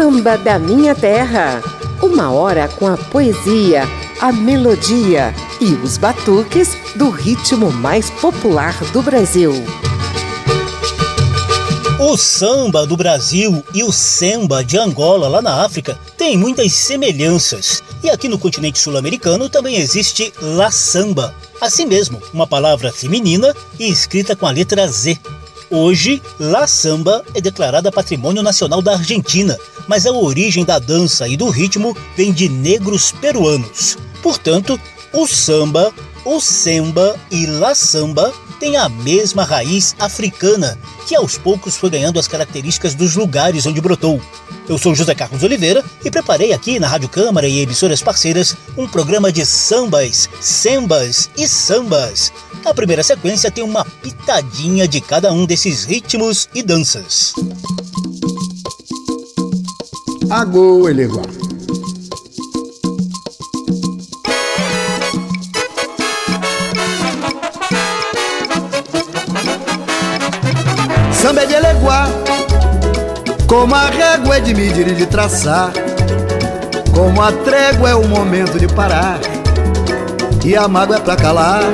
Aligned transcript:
Samba 0.00 0.38
da 0.38 0.58
Minha 0.58 0.94
Terra. 0.94 1.62
Uma 2.00 2.32
hora 2.32 2.68
com 2.68 2.86
a 2.86 2.96
poesia, 2.96 3.82
a 4.18 4.32
melodia 4.32 5.34
e 5.60 5.74
os 5.74 5.98
batuques 5.98 6.74
do 6.96 7.10
ritmo 7.10 7.70
mais 7.70 8.08
popular 8.08 8.74
do 8.94 9.02
Brasil. 9.02 9.52
O 11.98 12.16
samba 12.16 12.86
do 12.86 12.96
Brasil 12.96 13.62
e 13.74 13.84
o 13.84 13.92
samba 13.92 14.64
de 14.64 14.78
Angola, 14.78 15.28
lá 15.28 15.42
na 15.42 15.66
África, 15.66 15.98
têm 16.16 16.34
muitas 16.34 16.72
semelhanças. 16.72 17.82
E 18.02 18.08
aqui 18.08 18.26
no 18.26 18.38
continente 18.38 18.78
sul-americano 18.78 19.50
também 19.50 19.76
existe 19.76 20.32
la 20.40 20.70
samba. 20.70 21.34
Assim 21.60 21.84
mesmo, 21.84 22.22
uma 22.32 22.46
palavra 22.46 22.90
feminina 22.90 23.54
e 23.78 23.90
escrita 23.90 24.34
com 24.34 24.46
a 24.46 24.50
letra 24.50 24.88
Z. 24.88 25.20
Hoje, 25.70 26.20
La 26.40 26.66
Samba 26.66 27.24
é 27.32 27.40
declarada 27.40 27.92
Patrimônio 27.92 28.42
Nacional 28.42 28.82
da 28.82 28.94
Argentina, 28.94 29.56
mas 29.86 30.04
a 30.04 30.10
origem 30.10 30.64
da 30.64 30.80
dança 30.80 31.28
e 31.28 31.36
do 31.36 31.48
ritmo 31.48 31.96
vem 32.16 32.32
de 32.32 32.48
negros 32.48 33.12
peruanos. 33.12 33.96
Portanto, 34.20 34.80
o 35.12 35.28
samba, 35.28 35.92
o 36.24 36.40
semba 36.40 37.18
e 37.30 37.46
La 37.46 37.74
Samba 37.74 38.32
têm 38.58 38.76
a 38.76 38.88
mesma 38.88 39.42
raiz 39.42 39.96
africana, 39.98 40.78
que 41.06 41.16
aos 41.16 41.38
poucos 41.38 41.76
foi 41.76 41.90
ganhando 41.90 42.20
as 42.20 42.28
características 42.28 42.94
dos 42.94 43.16
lugares 43.16 43.66
onde 43.66 43.80
brotou. 43.80 44.20
Eu 44.68 44.78
sou 44.78 44.94
José 44.94 45.14
Carlos 45.14 45.42
Oliveira 45.42 45.82
e 46.04 46.10
preparei 46.10 46.52
aqui 46.52 46.78
na 46.78 46.86
Rádio 46.86 47.08
Câmara 47.08 47.48
e 47.48 47.60
emissoras 47.60 48.02
parceiras 48.02 48.54
um 48.76 48.86
programa 48.86 49.32
de 49.32 49.44
sambas, 49.44 50.28
sembas 50.40 51.30
e 51.36 51.48
sambas. 51.48 52.32
A 52.64 52.74
primeira 52.74 53.02
sequência 53.02 53.50
tem 53.50 53.64
uma 53.64 53.84
pitadinha 53.84 54.86
de 54.86 55.00
cada 55.00 55.32
um 55.32 55.46
desses 55.46 55.84
ritmos 55.84 56.48
e 56.54 56.62
danças. 56.62 57.32
Agô, 60.28 60.88
Eleguá. 60.88 61.39
Como 73.50 73.74
a 73.74 73.86
régua 73.86 74.36
é 74.36 74.40
de 74.40 74.54
medir 74.54 74.86
e 74.86 74.94
de 74.94 75.06
traçar, 75.06 75.72
como 76.94 77.20
a 77.20 77.32
trégua 77.32 77.90
é 77.90 77.94
o 77.96 78.06
momento 78.06 78.60
de 78.60 78.68
parar, 78.68 79.18
e 80.44 80.56
a 80.56 80.68
mágoa 80.68 80.98
é 80.98 81.00
pra 81.00 81.16
calar. 81.16 81.64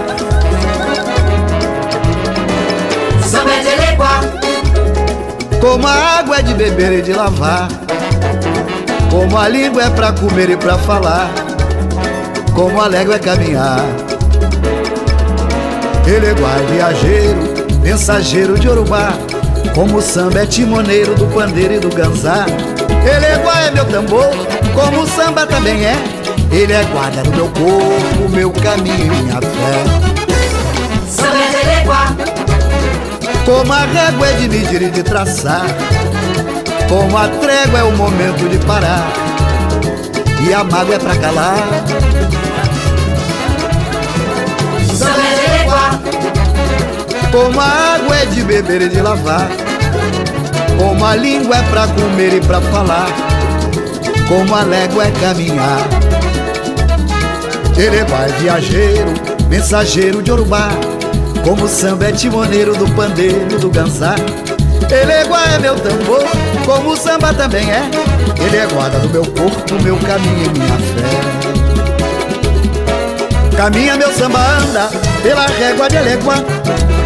Samba 3.28 3.50
é 3.52 3.60
de 3.60 3.76
como 5.60 5.86
a 5.86 5.92
água 5.92 6.38
é 6.38 6.42
de 6.42 6.54
beber 6.54 7.00
e 7.00 7.02
de 7.02 7.12
lavar, 7.12 7.68
como 9.10 9.36
a 9.36 9.46
língua 9.46 9.82
é 9.82 9.90
pra 9.90 10.12
comer 10.12 10.48
e 10.48 10.56
pra 10.56 10.78
falar, 10.78 11.28
como 12.54 12.80
a 12.80 12.86
légua 12.86 13.16
é 13.16 13.18
caminhar. 13.18 13.84
Eleguá 16.06 16.52
é 16.52 16.72
viajeiro, 16.72 17.54
mensageiro 17.82 18.58
de 18.58 18.66
Urubá, 18.66 19.12
como 19.76 19.98
o 19.98 20.00
samba 20.00 20.40
é 20.40 20.46
timoneiro 20.46 21.14
do 21.14 21.26
pandeiro 21.26 21.74
e 21.74 21.78
do 21.78 21.90
ganzá. 21.90 22.46
Eleguá 23.04 23.60
é 23.60 23.70
meu 23.70 23.84
tambor, 23.84 24.30
como 24.74 25.02
o 25.02 25.06
samba 25.06 25.46
também 25.46 25.84
é. 25.84 25.94
Ele 26.50 26.72
é 26.72 26.82
guarda 26.84 27.22
do 27.22 27.30
meu 27.30 27.46
corpo, 27.48 28.28
meu 28.30 28.50
caminho 28.50 29.12
e 29.12 29.22
minha 29.22 29.38
fé. 29.38 29.84
Samba 31.06 31.36
é 31.36 31.50
de 31.50 31.68
eleguá 31.68 32.16
Como 33.44 33.70
a 33.70 33.80
régua 33.80 34.26
é 34.28 34.32
de 34.32 34.48
medir 34.48 34.80
e 34.80 34.90
de 34.90 35.02
traçar. 35.02 35.66
Como 36.88 37.18
a 37.18 37.28
trégua 37.28 37.80
é 37.80 37.82
o 37.82 37.92
momento 37.94 38.48
de 38.48 38.56
parar. 38.64 39.12
E 40.48 40.54
a 40.54 40.64
mágoa 40.64 40.94
é 40.94 40.98
pra 40.98 41.16
calar. 41.16 41.68
Samba 44.94 45.20
é 45.32 45.35
Como 47.36 47.60
a 47.60 47.96
água 47.96 48.16
é 48.16 48.24
de 48.24 48.42
beber 48.42 48.80
e 48.80 48.88
de 48.88 48.98
lavar 48.98 49.50
Como 50.78 51.04
a 51.04 51.14
língua 51.14 51.56
é 51.56 51.62
pra 51.64 51.86
comer 51.86 52.32
e 52.32 52.40
pra 52.40 52.62
falar 52.62 53.08
Como 54.26 54.54
a 54.54 54.62
légua 54.62 55.04
é 55.04 55.10
caminhar. 55.10 55.86
Ele 57.76 58.02
vai 58.04 58.32
viajeiro, 58.40 59.12
mensageiro 59.50 60.22
de 60.22 60.32
Urubá 60.32 60.70
Como 61.44 61.64
o 61.64 61.68
samba 61.68 62.06
é 62.06 62.12
timoneiro 62.12 62.74
do 62.74 62.88
pandeiro 62.92 63.58
do 63.58 63.68
ganzá. 63.68 64.14
Ele 64.90 65.12
é 65.12 65.58
meu 65.58 65.74
tambor, 65.78 66.24
como 66.64 66.92
o 66.92 66.96
samba 66.96 67.34
também 67.34 67.70
é. 67.70 67.82
Ele 68.40 68.56
é 68.56 68.66
guarda 68.66 68.98
do 69.00 69.10
meu 69.10 69.26
corpo, 69.26 69.82
meu 69.82 69.98
caminho 69.98 70.46
e 70.46 70.58
minha 70.58 70.78
fé 70.78 70.95
Caminha 73.56 73.96
meu 73.96 74.12
samba 74.12 74.38
anda 74.38 74.90
pela 75.22 75.46
régua 75.46 75.88
de 75.88 75.96
Eleguá 75.96 76.34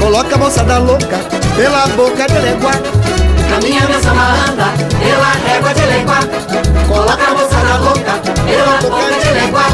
Coloca 0.01 0.35
a 0.35 0.39
moçada 0.39 0.79
louca 0.79 1.19
pela 1.57 1.87
boca 1.89 2.27
de 2.27 2.37
Eleguá 2.37 2.73
Caminha 3.51 3.87
meu 3.89 4.03
samba 4.03 4.35
anda 4.49 4.65
pela 4.99 5.33
régua 5.49 5.75
de 5.75 5.81
eleguá 5.81 6.21
Coloca 6.89 7.25
a 7.25 7.35
moçada 7.35 7.77
louca 7.79 8.13
pela 8.47 8.77
boca 8.81 9.21
de 9.21 9.29
eleguá 9.29 9.65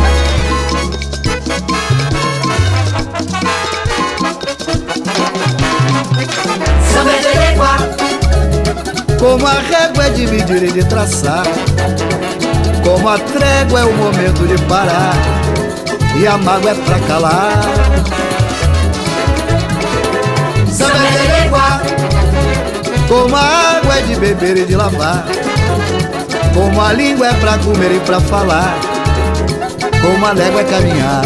Samba 6.93 7.11
é 7.11 7.19
de 7.21 7.29
eleguá 7.29 7.77
Como 9.19 9.47
a 9.47 9.61
régua 9.61 10.07
é 10.07 10.11
medir 10.11 10.63
e 10.63 10.73
de 10.73 10.85
traçar 10.85 11.47
Como 12.83 13.09
a 13.09 13.19
trégua 13.19 13.81
é 13.81 13.85
o 13.85 13.93
momento 13.93 14.47
de 14.47 14.59
parar 14.65 15.36
E 16.19 16.27
a 16.27 16.39
mágoa 16.39 16.71
é 16.71 16.75
pra 16.75 16.99
calar. 17.01 17.61
Eleguá 21.25 21.83
Como 23.09 23.37
a 23.37 23.41
água 23.41 23.99
é 23.99 24.03
de 24.03 24.17
beber 24.17 24.57
e 24.57 24.65
de 24.65 24.75
lavar. 24.75 25.27
Como 26.55 26.81
a 26.81 26.93
língua 26.93 27.29
é 27.29 27.35
pra 27.35 27.59
comer 27.59 27.93
e 27.93 28.01
pra 28.01 28.21
falar. 28.21 28.75
Como 30.01 30.27
a 30.27 30.33
légua 30.33 30.63
é 30.63 30.65
caminhar. 30.65 31.25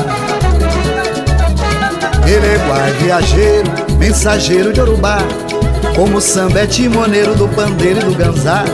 Eleguá 2.26 2.78
é 2.86 2.90
viajeiro, 3.00 3.70
mensageiro 3.96 4.72
de 4.72 4.80
Urubá. 4.80 5.18
Como 5.94 6.18
o 6.18 6.20
samba 6.20 6.60
é 6.60 6.66
timoneiro 6.66 7.34
do 7.34 7.48
pandeiro 7.48 8.00
e 8.00 8.04
do 8.04 8.14
ganzá 8.14 8.64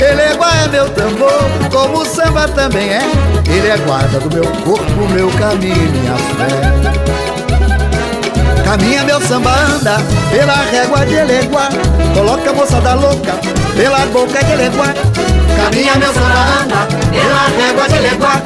Eleguá 0.00 0.50
é 0.64 0.68
meu 0.68 0.88
tambor, 0.90 1.42
como 1.70 2.02
o 2.02 2.04
samba 2.04 2.46
também 2.48 2.90
é. 2.90 3.02
Ele 3.46 3.68
é 3.68 3.76
guarda 3.78 4.20
do 4.20 4.32
meu 4.32 4.44
corpo, 4.62 5.08
meu 5.12 5.30
caminho 5.32 5.74
e 5.74 5.98
minha 5.98 6.14
fé. 6.14 7.08
Caminha 8.68 9.02
meu 9.02 9.18
samba 9.22 9.50
anda 9.50 9.96
pela 10.30 10.56
régua 10.70 11.06
de 11.06 11.14
Eleguá 11.14 11.70
Coloca 12.12 12.50
a 12.50 12.52
moçada 12.52 12.92
louca 12.92 13.32
pela 13.74 14.00
boca 14.12 14.44
de 14.44 14.52
Eleguá 14.52 14.92
Caminha 15.56 15.94
meu 15.94 16.12
samba 16.12 16.62
anda 16.62 16.86
pela 17.10 17.48
régua 17.56 17.88
de 17.88 17.94
eleguá 17.94 18.42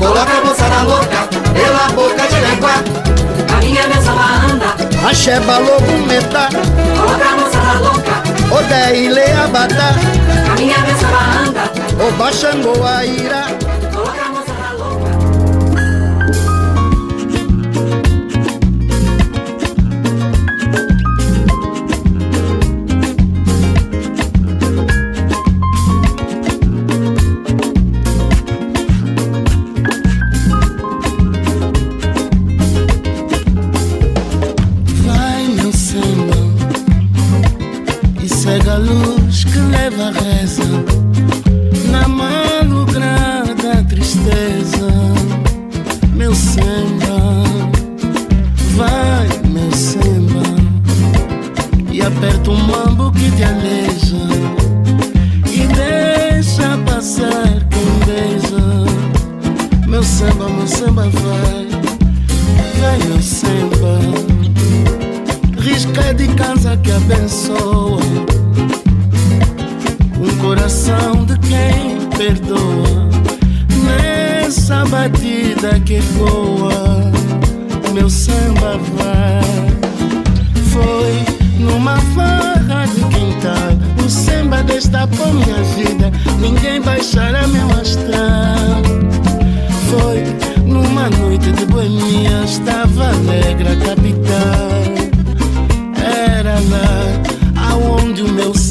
Coloca 0.00 0.32
a 0.32 0.44
moçada 0.44 0.82
louca 0.82 1.28
pela 1.54 1.88
boca 1.94 2.26
de 2.26 2.36
eleguá 2.38 2.82
Caminha 3.48 3.86
meu 3.86 4.02
samba 4.02 4.24
anda. 4.52 5.08
Axé 5.08 5.38
balogo 5.38 6.06
metá, 6.08 6.48
Coloca 6.96 7.24
a 7.24 7.36
moçada 7.36 7.78
louca 7.78 8.31
Odé 8.56 8.96
e 8.96 9.08
Leabadá 9.08 9.94
Caminha 10.46 10.78
meu 10.78 10.96
samba 10.96 11.22
anda 11.48 11.64
Oba 12.06 12.32
Xangô 12.32 12.84
Aira 12.84 13.44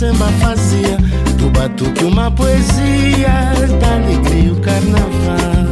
samba 0.02 0.26
fazia, 0.40 0.98
do 1.38 1.52
batuque 1.52 2.04
uma 2.04 2.32
poesia, 2.32 3.54
da 3.80 3.94
alegria 3.98 4.52
o 4.52 4.60
carnaval. 4.60 5.71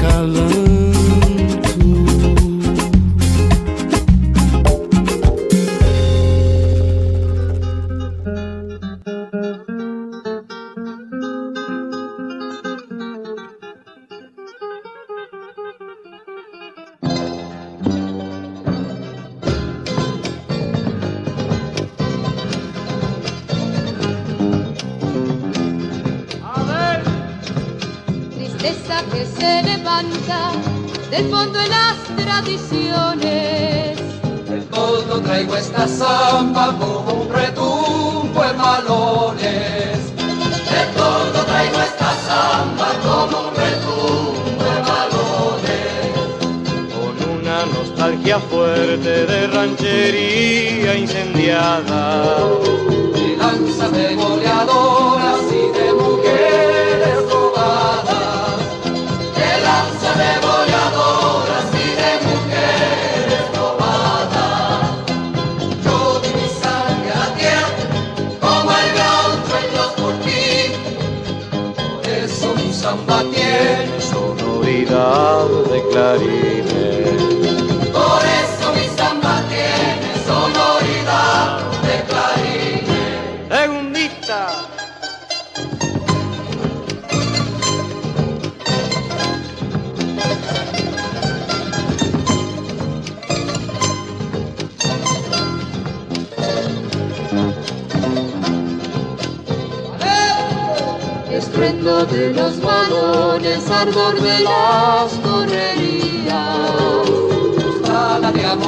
calando. 0.00 0.59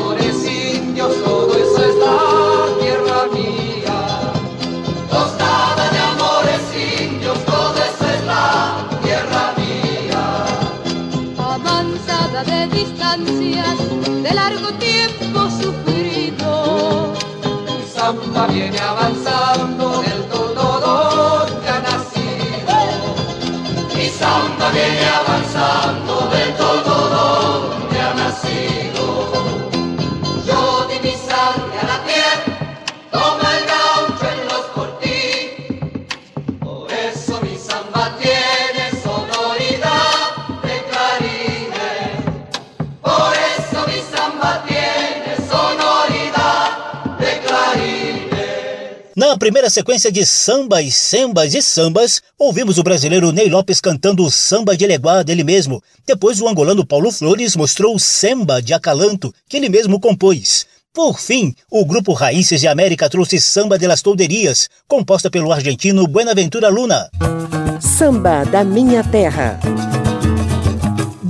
pobres 0.02 0.44
indios, 0.44 1.12
todo 1.24 1.52
eso 1.56 1.84
es 1.88 1.96
la 1.96 2.18
tierra 2.80 3.18
mía. 3.36 3.98
Tostada 5.10 5.84
de 5.94 5.98
amores 6.12 6.64
indios, 7.00 7.38
todo 7.44 7.74
eso 7.90 8.04
es 8.16 8.24
la 8.24 8.88
tierra 9.02 9.44
mía. 9.60 10.22
Avanzada 11.38 12.44
de 12.44 12.66
distancias, 12.78 13.76
de 14.22 14.34
largo 14.34 14.68
tiempo 14.88 15.38
sufrido. 15.62 17.12
Mi 17.66 17.82
samba 17.94 18.46
viene 18.46 18.78
avanzada. 18.78 19.21
Primeira 49.42 49.68
sequência 49.68 50.12
de 50.12 50.24
sambas, 50.24 50.94
sambas 50.94 51.52
e 51.52 51.60
sambas, 51.60 52.22
ouvimos 52.38 52.78
o 52.78 52.82
brasileiro 52.84 53.32
Ney 53.32 53.50
Lopes 53.50 53.80
cantando 53.80 54.24
o 54.24 54.30
samba 54.30 54.76
de 54.76 54.84
Eleguá 54.84 55.24
dele 55.24 55.42
mesmo. 55.42 55.82
Depois 56.06 56.40
o 56.40 56.46
angolano 56.46 56.86
Paulo 56.86 57.10
Flores 57.10 57.56
mostrou 57.56 57.96
o 57.96 57.98
samba 57.98 58.62
de 58.62 58.72
Acalanto, 58.72 59.34
que 59.48 59.56
ele 59.56 59.68
mesmo 59.68 59.98
compôs. 59.98 60.64
Por 60.94 61.18
fim, 61.18 61.52
o 61.68 61.84
grupo 61.84 62.12
Raízes 62.12 62.60
de 62.60 62.68
América 62.68 63.10
trouxe 63.10 63.40
Samba 63.40 63.76
de 63.76 63.88
las 63.88 64.00
Tolderias, 64.00 64.68
composta 64.86 65.28
pelo 65.28 65.50
argentino 65.50 66.06
Buenaventura 66.06 66.68
Luna. 66.68 67.10
Samba 67.80 68.44
da 68.44 68.62
Minha 68.62 69.02
Terra. 69.02 69.58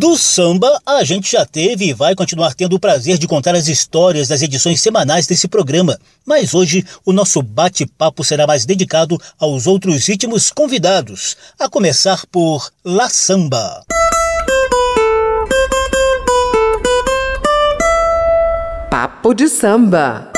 Do 0.03 0.19
samba, 0.19 0.83
a 0.85 1.05
gente 1.05 1.31
já 1.31 1.47
teve 1.47 1.85
e 1.85 1.93
vai 1.93 2.13
continuar 2.17 2.55
tendo 2.55 2.75
o 2.75 2.81
prazer 2.81 3.19
de 3.19 3.29
contar 3.29 3.55
as 3.55 3.69
histórias 3.69 4.27
das 4.27 4.43
edições 4.43 4.81
semanais 4.81 5.29
desse 5.29 5.47
programa. 5.47 5.97
Mas 6.27 6.55
hoje 6.55 6.85
o 7.07 7.13
nosso 7.13 7.41
bate-papo 7.41 8.25
será 8.25 8.45
mais 8.45 8.67
dedicado 8.67 9.17
aos 9.39 9.69
outros 9.69 10.05
ritmos 10.09 10.51
convidados, 10.51 11.37
a 11.57 11.69
começar 11.69 12.27
por 12.33 12.69
La 12.85 13.09
Samba. 13.09 13.85
Papo 18.91 19.33
de 19.33 19.49
samba. 19.49 20.33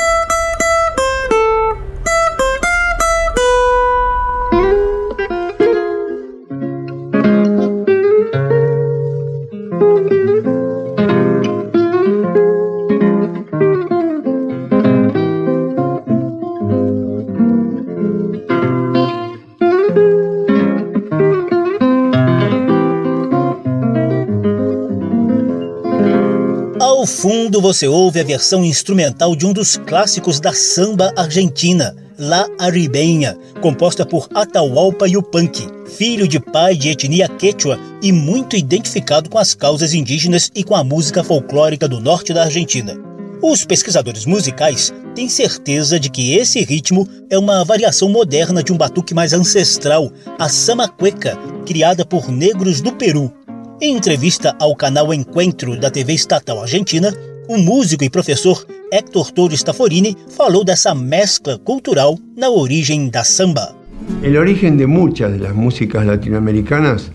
Fundo 27.25 27.59
você 27.59 27.89
ouve 27.89 28.21
a 28.21 28.23
versão 28.23 28.63
instrumental 28.63 29.35
de 29.35 29.47
um 29.47 29.53
dos 29.55 29.79
clássicos 29.79 30.39
da 30.39 30.53
samba 30.53 31.11
argentina, 31.17 31.97
La 32.19 32.47
Aribenha, 32.59 33.35
composta 33.63 34.05
por 34.05 34.29
Atahualpa 34.35 35.09
Yupanqui, 35.09 35.67
filho 35.87 36.29
de 36.29 36.39
pai 36.39 36.77
de 36.77 36.91
etnia 36.91 37.27
quechua 37.27 37.81
e 38.03 38.13
muito 38.13 38.57
identificado 38.57 39.31
com 39.31 39.39
as 39.39 39.55
causas 39.55 39.95
indígenas 39.95 40.51
e 40.55 40.63
com 40.63 40.75
a 40.75 40.85
música 40.85 41.25
folclórica 41.25 41.89
do 41.89 41.99
norte 41.99 42.35
da 42.35 42.45
Argentina. 42.45 42.95
Os 43.41 43.65
pesquisadores 43.65 44.27
musicais 44.27 44.93
têm 45.15 45.27
certeza 45.27 45.99
de 45.99 46.11
que 46.11 46.35
esse 46.35 46.63
ritmo 46.63 47.09
é 47.31 47.39
uma 47.39 47.65
variação 47.65 48.11
moderna 48.11 48.63
de 48.63 48.71
um 48.71 48.77
batuque 48.77 49.15
mais 49.15 49.33
ancestral, 49.33 50.13
a 50.39 50.51
samacueca, 50.51 51.39
criada 51.65 52.05
por 52.05 52.31
negros 52.31 52.83
do 52.83 52.93
Peru, 52.93 53.33
em 53.81 53.97
entrevista 53.97 54.55
ao 54.61 54.77
canal 54.77 55.13
Encontro 55.13 55.79
da 55.79 55.91
TV 55.91 56.15
estatal 56.15 56.63
argentina, 56.63 57.13
o 57.49 57.59
músico 57.59 58.05
e 58.05 58.11
professor 58.11 58.65
Héctor 58.91 59.33
Torres 59.33 59.63
Taforini 59.63 60.17
falou 60.37 60.65
dessa 60.65 60.95
mezcla 60.95 61.59
cultural 61.59 62.19
na 62.37 62.49
origem 62.51 63.09
da 63.11 63.25
samba. 63.25 63.75
El 64.23 64.37
origen 64.37 64.77
de 64.77 64.87
muchas 64.87 65.33
de 65.33 65.39
las 65.39 65.55
músicas 65.55 66.07
latinoamericanas 66.07 67.11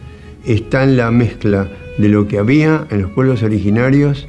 está 0.45 0.83
en 0.83 0.97
la 0.97 1.11
mezcla 1.11 1.69
de 1.97 2.09
lo 2.09 2.27
que 2.27 2.37
había 2.37 2.85
en 2.91 3.01
los 3.01 3.11
pueblos 3.11 3.41
originarios, 3.43 4.27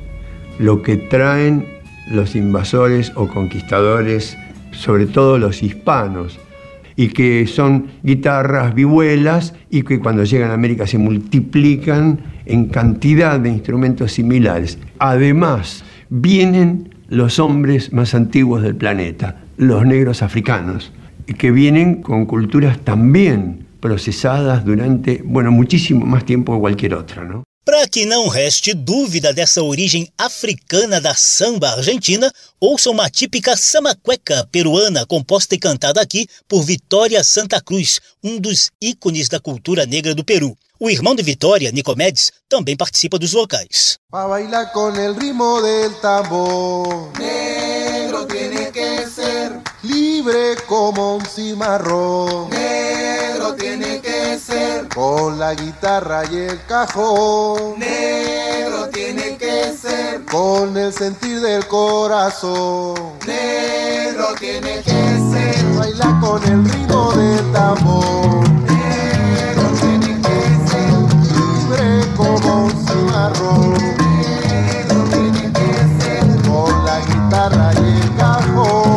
lo 0.59 0.83
que 0.83 0.97
traen 0.97 1.67
los 2.11 2.35
invasores 2.35 3.13
o 3.17 3.27
conquistadores, 3.29 4.37
sobre 4.73 5.07
todo 5.07 5.39
los 5.39 5.63
hispanos, 5.63 6.39
y 7.01 7.09
que 7.09 7.47
son 7.47 7.87
guitarras, 8.03 8.75
vihuelas, 8.75 9.55
y 9.71 9.85
que 9.85 10.01
cuando 10.01 10.23
llegan 10.25 10.51
a 10.51 10.53
América 10.53 10.87
se 10.87 10.99
multiplican 10.99 12.21
en 12.45 12.67
cantidad 12.67 13.41
de 13.41 13.49
instrumentos 13.49 14.13
similares. 14.13 14.79
Además, 14.99 15.83
vienen 16.11 16.95
los 17.09 17.39
hombres 17.39 17.95
más 17.95 18.15
antiguos 18.15 18.61
del 18.61 18.77
planeta, 18.77 19.41
los 19.57 19.87
negros 19.87 20.23
africanos, 20.23 20.93
que 21.39 21.51
vienen 21.51 22.03
con 22.03 22.27
culturas 22.27 22.79
también 22.81 23.65
procesadas 23.81 24.67
durante, 24.67 25.23
bueno, 25.25 25.53
muchísimo 25.53 26.05
más 26.05 26.27
tiempo 26.27 26.53
que 26.53 26.61
cualquier 26.61 26.93
otra, 26.97 27.25
¿no? 27.25 27.45
Para 27.71 27.87
que 27.87 28.05
não 28.05 28.27
reste 28.27 28.75
dúvida 28.75 29.33
dessa 29.33 29.63
origem 29.63 30.09
africana 30.19 31.01
da 31.01 31.15
samba 31.15 31.71
argentina, 31.71 32.29
ouça 32.59 32.91
uma 32.91 33.09
típica 33.09 33.57
samacueca 33.57 34.45
peruana 34.51 35.07
composta 35.07 35.55
e 35.55 35.59
cantada 35.59 36.01
aqui 36.01 36.27
por 36.49 36.65
Vitória 36.65 37.23
Santa 37.23 37.61
Cruz, 37.61 38.01
um 38.25 38.41
dos 38.41 38.73
ícones 38.83 39.29
da 39.29 39.39
cultura 39.39 39.87
negra 39.87 40.17
do 40.17 40.25
Peru. 40.25 40.53
O 40.81 40.91
irmão 40.91 41.15
de 41.15 41.23
Vitória, 41.23 41.71
Nicomedes, 41.71 42.33
também 42.49 42.77
participa 42.77 43.21
dos 43.21 43.31
vocais. 43.31 43.99
Pa 44.11 44.27
bailar 44.27 44.73
con 44.73 44.99
el 44.99 45.15
ritmo 45.15 45.63
del 45.63 45.95
tambor. 46.01 47.13
Negro 47.21 48.27
tiene 48.27 48.73
que 48.73 49.07
ser 49.07 49.61
libre 49.85 50.57
como 50.67 51.19
un 51.19 51.25
cimarrón. 51.25 52.51
Negro 52.51 53.30
con 55.01 55.39
la 55.39 55.55
guitarra 55.55 56.25
y 56.31 56.37
el 56.37 56.63
cajón. 56.67 57.79
Negro 57.79 58.87
tiene 58.91 59.39
que 59.39 59.73
ser 59.73 60.23
con 60.27 60.77
el 60.77 60.93
sentir 60.93 61.41
del 61.41 61.67
corazón. 61.67 62.97
Negro 63.27 64.27
tiene 64.39 64.83
que 64.83 65.01
ser 65.33 65.65
bailar 65.79 66.21
con 66.21 66.45
el 66.45 66.65
ritmo 66.67 67.13
del 67.13 67.51
tambor. 67.51 68.47
Negro 68.51 69.69
tiene 69.81 70.21
que 70.21 70.39
ser 70.69 70.93
libre 71.33 72.07
como 72.15 72.65
un 72.67 72.87
cimarrón. 72.87 73.73
Negro 73.73 75.03
tiene 75.15 75.51
que 75.51 76.05
ser 76.05 76.27
con 76.47 76.85
la 76.85 77.01
guitarra 77.09 77.73
y 77.73 78.01
el 78.03 78.17
cajón. 78.19 78.90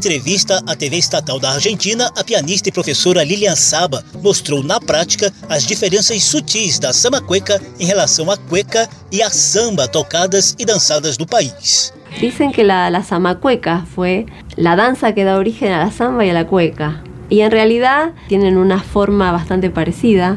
Entrevista 0.00 0.62
à 0.66 0.74
TV 0.74 0.96
estatal 0.96 1.38
da 1.38 1.50
Argentina, 1.50 2.10
a 2.16 2.24
pianista 2.24 2.70
e 2.70 2.72
professora 2.72 3.22
Lilian 3.22 3.54
Saba 3.54 4.02
mostrou 4.22 4.62
na 4.62 4.80
prática 4.80 5.30
as 5.46 5.66
diferenças 5.66 6.22
sutis 6.24 6.78
da 6.78 6.90
samacueca 6.90 7.60
em 7.78 7.84
relação 7.84 8.30
à 8.30 8.36
cueca 8.38 8.88
e 9.12 9.22
à 9.22 9.28
samba 9.28 9.86
tocadas 9.86 10.56
e 10.58 10.64
dançadas 10.64 11.18
no 11.18 11.26
país. 11.26 11.92
Dicen 12.18 12.50
que 12.50 12.64
la, 12.64 12.88
la 12.88 13.02
zamacueca 13.02 13.84
fue 13.94 14.24
la 14.56 14.74
danza 14.74 15.12
que 15.12 15.22
da 15.22 15.36
origen 15.36 15.70
a 15.72 15.84
la 15.84 15.90
samba 15.90 16.22
a 16.22 16.32
la 16.32 16.46
cueca. 16.46 17.02
Y 17.28 17.42
en 17.42 17.50
realidad 17.50 18.12
tienen 18.26 18.56
una 18.56 18.80
forma 18.80 19.30
bastante 19.32 19.68
parecida. 19.68 20.36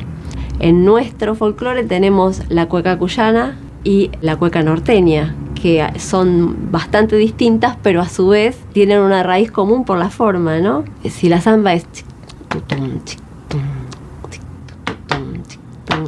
En 0.59 0.83
nuestro 0.83 1.35
folclore 1.35 1.85
tenemos 1.85 2.41
la 2.49 2.67
cueca 2.67 2.99
cuyana 2.99 3.57
y 3.85 4.11
la 4.21 4.35
cueca 4.35 4.61
norteña, 4.61 5.33
que 5.63 5.87
son 5.97 6.73
bastante 6.73 7.15
distintas, 7.15 7.77
pero 7.81 8.01
a 8.01 8.09
su 8.09 8.27
vez 8.27 8.57
tienen 8.73 8.99
una 8.99 9.23
raíz 9.23 9.49
común 9.49 9.85
por 9.85 9.97
la 9.97 10.09
forma, 10.09 10.59
¿no? 10.59 10.83
Si 11.09 11.29
la 11.29 11.39
samba 11.39 11.71
es 11.71 11.85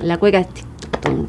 la 0.04 0.18
cueca 0.18 0.40
es 0.40 0.50
tic, 0.50 0.66
tutum, 0.92 1.26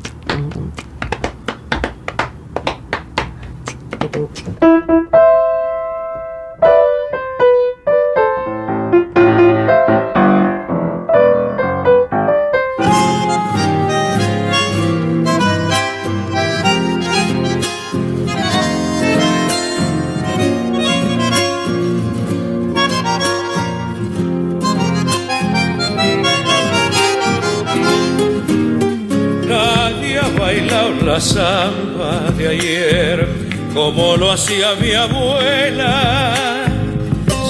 la 31.16 31.22
samba 31.22 32.30
de 32.36 32.46
ayer 32.46 33.26
como 33.72 34.18
lo 34.18 34.32
hacía 34.32 34.74
mi 34.78 34.92
abuela. 34.92 36.66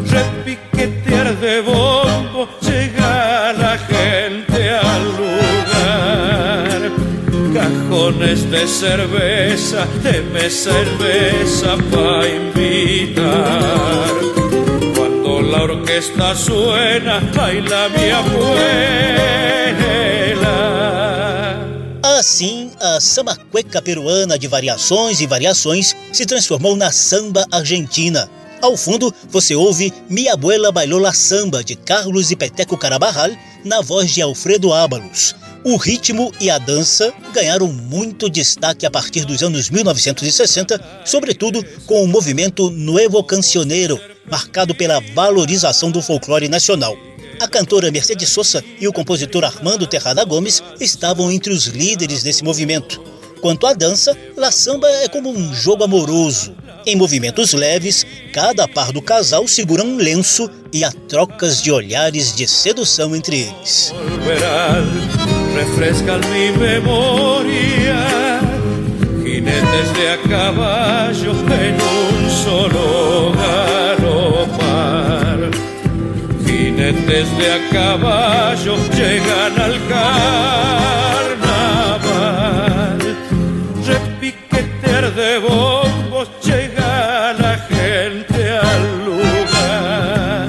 Repiquetear 0.09 1.27
de 1.37 1.61
bombo 1.61 2.49
llega 2.61 3.53
la 3.53 3.77
gente 3.77 4.69
al 4.69 5.03
lugar. 5.21 6.79
Cajones 7.53 8.49
de 8.49 8.67
cerveza, 8.67 9.85
deme 10.01 10.49
cerveza 10.49 11.77
pa' 11.91 12.27
invitar. 12.27 14.34
La 15.55 15.63
orquesta 15.63 16.35
suena, 16.35 17.21
baila 17.33 17.87
mi 17.87 18.11
abuela. 18.11 18.75
Assim, 22.03 22.71
a 22.81 22.99
samba 22.99 23.37
cueca 23.49 23.81
peruana 23.81 24.37
de 24.37 24.49
variações 24.49 25.21
e 25.21 25.25
variações 25.25 25.95
se 26.11 26.25
transformou 26.25 26.75
na 26.75 26.91
samba 26.91 27.45
argentina. 27.49 28.29
Ao 28.61 28.75
fundo, 28.75 29.13
você 29.29 29.55
ouve 29.55 29.93
Mi 30.09 30.27
Abuela 30.27 30.73
Bailou 30.73 30.99
la 30.99 31.13
Samba, 31.13 31.63
de 31.63 31.77
Carlos 31.77 32.31
e 32.31 32.35
Peteco 32.35 32.77
Carabarral, 32.77 33.31
na 33.63 33.79
voz 33.79 34.11
de 34.11 34.21
Alfredo 34.21 34.73
Ábalos. 34.73 35.37
O 35.63 35.77
ritmo 35.77 36.33
e 36.41 36.49
a 36.49 36.57
dança 36.57 37.13
ganharam 37.33 37.71
muito 37.71 38.29
destaque 38.29 38.85
a 38.85 38.91
partir 38.91 39.23
dos 39.23 39.41
anos 39.41 39.69
1960, 39.69 41.03
sobretudo 41.05 41.65
com 41.85 42.03
o 42.03 42.07
movimento 42.07 42.69
Nuevo 42.69 43.23
Cancionero, 43.23 43.97
marcado 44.29 44.73
pela 44.73 44.99
valorização 45.13 45.91
do 45.91 46.01
folclore 46.01 46.47
nacional. 46.47 46.97
A 47.39 47.47
cantora 47.47 47.91
Mercedes 47.91 48.29
Sosa 48.29 48.63
e 48.79 48.87
o 48.87 48.93
compositor 48.93 49.43
Armando 49.43 49.85
Terrada 49.85 50.23
Gomes 50.23 50.63
estavam 50.79 51.31
entre 51.31 51.51
os 51.51 51.65
líderes 51.65 52.23
desse 52.23 52.43
movimento. 52.43 53.01
Quanto 53.41 53.67
à 53.67 53.73
dança, 53.73 54.17
La 54.37 54.51
Samba 54.51 54.87
é 54.87 55.07
como 55.07 55.29
um 55.29 55.53
jogo 55.53 55.83
amoroso. 55.83 56.55
Em 56.85 56.95
movimentos 56.95 57.53
leves, 57.53 58.05
cada 58.31 58.67
par 58.67 58.91
do 58.91 59.01
casal 59.01 59.47
segura 59.47 59.83
um 59.83 59.97
lenço 59.97 60.49
e 60.71 60.83
há 60.83 60.91
trocas 60.91 61.61
de 61.61 61.71
olhares 61.71 62.33
de 62.35 62.47
sedução 62.47 63.15
entre 63.15 63.41
eles. 63.41 63.93
Jinetes 69.35 69.93
de 69.93 70.07
a 70.07 70.17
caballo 70.29 71.31
en 71.31 71.75
un 71.75 72.29
solo 72.29 73.33
galopar. 73.33 73.74
Jinetes 76.85 77.27
de 77.39 77.51
a 77.51 77.69
caballo 77.71 78.75
llegan 78.95 79.59
al 79.59 79.75
carnaval. 79.89 81.39
Repiquetear 83.87 85.15
de 85.15 85.39
bombos 85.39 86.29
llega 86.43 87.33
la 87.39 87.57
gente 87.69 88.49
al 88.59 89.05
lugar 89.05 90.47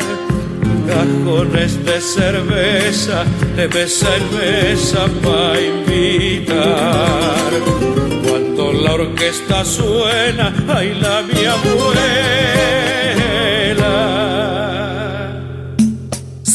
cajones 0.87 1.85
de 1.87 2.01
cerveza, 2.03 3.25
de 3.57 3.89
cerveza 3.89 5.07
para 5.23 5.59
invitar. 5.59 7.51
Cuando 8.29 8.75
la 8.75 8.93
orquesta 8.93 9.65
suena, 9.65 10.53
baila 10.67 11.23
mi 11.23 11.45
abuela. 11.47 12.86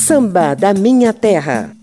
Samba 0.01 0.55
da 0.55 0.73
Minha 0.73 1.13
Terra. 1.13 1.75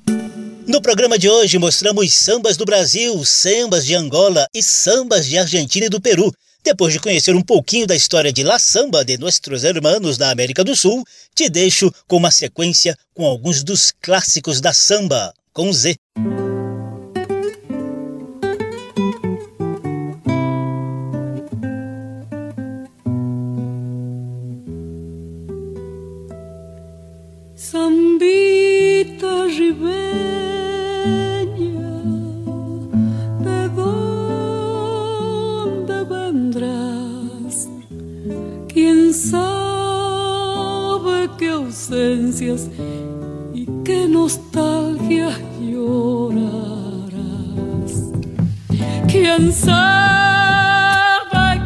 No 0.67 0.83
programa 0.83 1.17
de 1.17 1.31
hoje 1.31 1.57
mostramos 1.57 2.13
sambas 2.13 2.57
do 2.57 2.65
Brasil, 2.65 3.25
sambas 3.25 3.87
de 3.87 3.95
Angola 3.95 4.45
e 4.53 4.61
sambas 4.61 5.25
de 5.25 5.39
Argentina 5.39 5.87
e 5.87 5.89
do 5.89 6.01
Peru. 6.01 6.33
Depois 6.65 6.93
de 6.93 6.99
conhecer 6.99 7.37
um 7.37 7.43
pouquinho 7.43 7.87
da 7.87 7.95
história 7.95 8.33
de 8.33 8.43
La 8.43 8.59
Samba 8.59 9.05
de 9.05 9.17
nossos 9.17 9.63
hermanos 9.63 10.19
da 10.19 10.31
América 10.31 10.65
do 10.65 10.75
Sul, 10.75 11.05
te 11.33 11.49
deixo 11.49 11.93
com 12.09 12.17
uma 12.17 12.33
sequência 12.33 12.97
com 13.15 13.25
alguns 13.25 13.63
dos 13.63 13.93
clássicos 14.03 14.61
da 14.61 14.73
samba, 14.73 15.33
com 15.53 15.73
Z. 15.73 15.95
ausencias 41.89 42.69
y 43.55 43.67
qué 43.83 44.07
nostalgia 44.09 45.31
llorarás? 45.59 47.13
¿Quién 49.11 49.53
sabe 49.53 50.83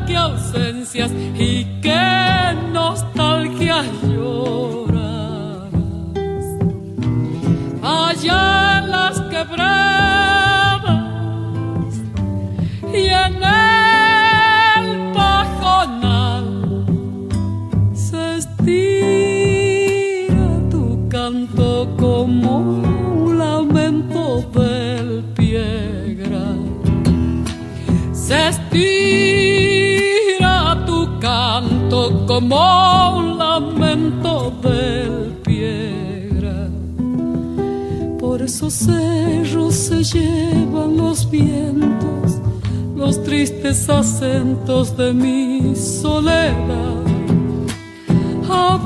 qué 0.06 0.16
ausencias 0.16 1.10
y 1.36 1.64
qué 1.80 2.54
nostalgia 2.72 3.82
llorarás? 4.02 4.81
Como 32.32 33.18
un 33.18 33.36
lamento 33.36 34.50
del 34.62 35.36
piegra 35.44 36.66
por 38.18 38.40
esos 38.40 38.72
cerros 38.72 39.74
se 39.74 40.02
llevan 40.02 40.96
los 40.96 41.30
vientos, 41.30 42.40
los 42.96 43.22
tristes 43.22 43.86
acentos 43.90 44.96
de 44.96 45.12
mi 45.12 45.76
soledad. 45.76 47.02
A 48.48 48.78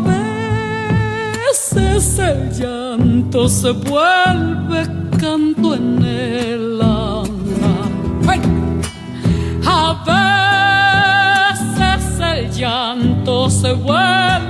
veces 1.53 2.19
el 2.19 2.51
llanto 2.51 3.49
se 3.49 3.71
vuelve 3.71 4.89
canto 5.21 5.77
en 5.77 6.05
el 6.05 6.83
alma. 6.83 7.77
A 9.65 10.05
veces 10.05 10.36
llanto 13.27 13.51
se 13.51 13.73
vuelve 13.73 14.46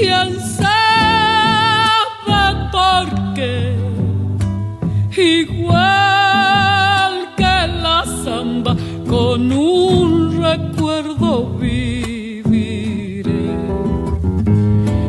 quién 0.00 0.40
sabe 0.40 1.90
por 2.72 3.06
qué, 3.34 3.76
igual 5.36 7.12
que 7.36 7.56
la 7.82 8.04
samba, 8.24 8.72
con 9.06 9.52
un 9.52 10.40
recuerdo 10.40 11.50
viviré, 11.58 13.50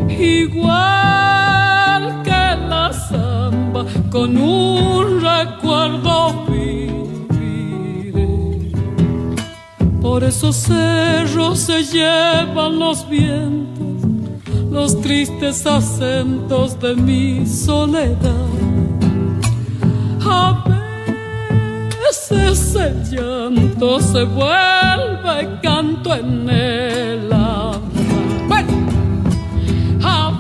igual 0.10 2.04
que 2.24 2.46
la 2.70 2.92
samba, 2.92 3.86
con 4.12 4.38
un 4.38 5.22
recuerdo 5.22 6.46
viviré. 6.50 8.28
Por 10.02 10.26
esos 10.26 10.56
cerros 10.58 11.60
se 11.60 11.84
llevan 11.84 12.78
los 12.78 13.08
vientos, 13.08 13.71
los 14.72 15.00
tristes 15.02 15.66
acentos 15.68 16.80
de 16.80 16.96
mi 16.96 17.46
soledad. 17.46 18.16
A 20.26 20.64
veces 22.00 22.76
el 22.76 23.04
llanto 23.04 24.00
se 24.00 24.24
vuelve 24.24 25.60
canto 25.62 26.16
en 26.16 26.50
el 26.50 27.34
alma. 27.34 27.82
A 30.04 30.32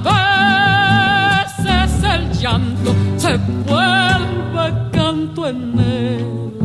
veces 1.57 2.03
el 2.03 2.31
llanto 2.39 2.95
se 3.17 3.37
vuelve 3.67 4.91
canto 4.91 5.47
en 5.47 5.79
el 5.79 6.60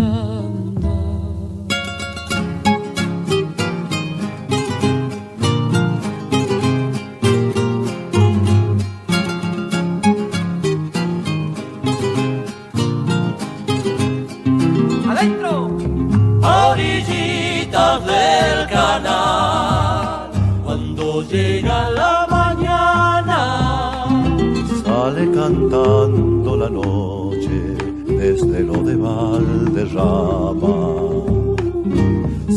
Valderrama. 29.07 30.77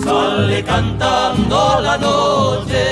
sale 0.03 0.59
cantando 0.63 1.59
la 1.87 1.95
noche 1.97 2.83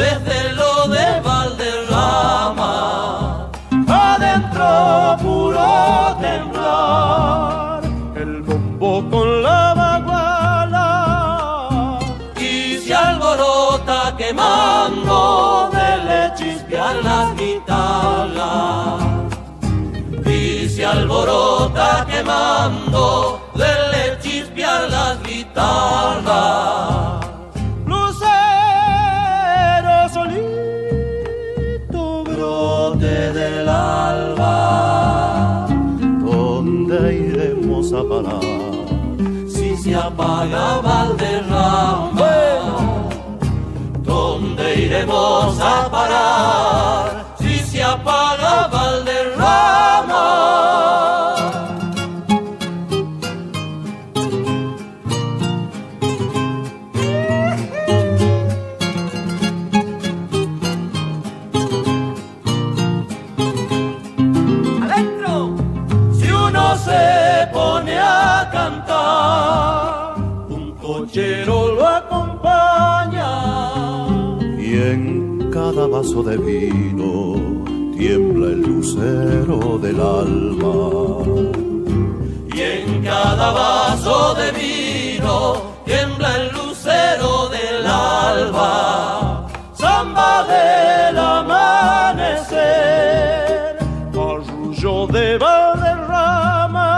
desde 0.00 0.38
lo 0.58 0.72
de 0.94 1.06
Valderrama. 1.26 2.74
Adentro 3.86 4.68
puro 5.22 5.68
temblar, 6.20 7.80
el 8.22 8.42
bombo 8.42 8.92
con 9.10 9.42
la 9.42 9.62
baguala 9.82 10.88
y 12.36 12.78
se 12.78 12.94
alborota 12.94 13.98
quemando 14.18 15.70
de 15.76 15.88
le 16.08 16.20
chispear 16.38 16.94
las 17.08 17.26
guitarras. 17.36 18.87
Se 20.78 20.84
alborota 20.84 22.06
quemando 22.08 23.50
de 23.56 23.77
vaso 75.98 76.22
de 76.22 76.36
vino 76.36 77.34
tiembla 77.96 78.46
el 78.54 78.60
lucero 78.62 79.78
del 79.78 80.00
alma. 80.00 80.76
Y 82.54 82.60
en 82.60 83.02
cada 83.02 83.50
vaso 83.50 84.32
de 84.36 84.52
vino 84.52 85.36
tiembla 85.84 86.36
el 86.36 86.52
lucero 86.52 87.48
del 87.48 87.84
alba. 87.84 89.48
Samba 89.72 90.44
del 90.52 91.18
amanecer, 91.18 92.58
arrullo 94.12 95.08
de 95.08 95.36
Valderrama. 95.36 96.90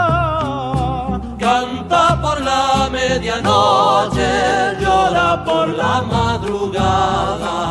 Canta 1.39 2.21
por 2.21 2.39
la 2.41 2.87
medianoche, 2.91 4.29
llora 4.79 5.43
por 5.43 5.69
la 5.69 6.03
madrugada. 6.03 7.70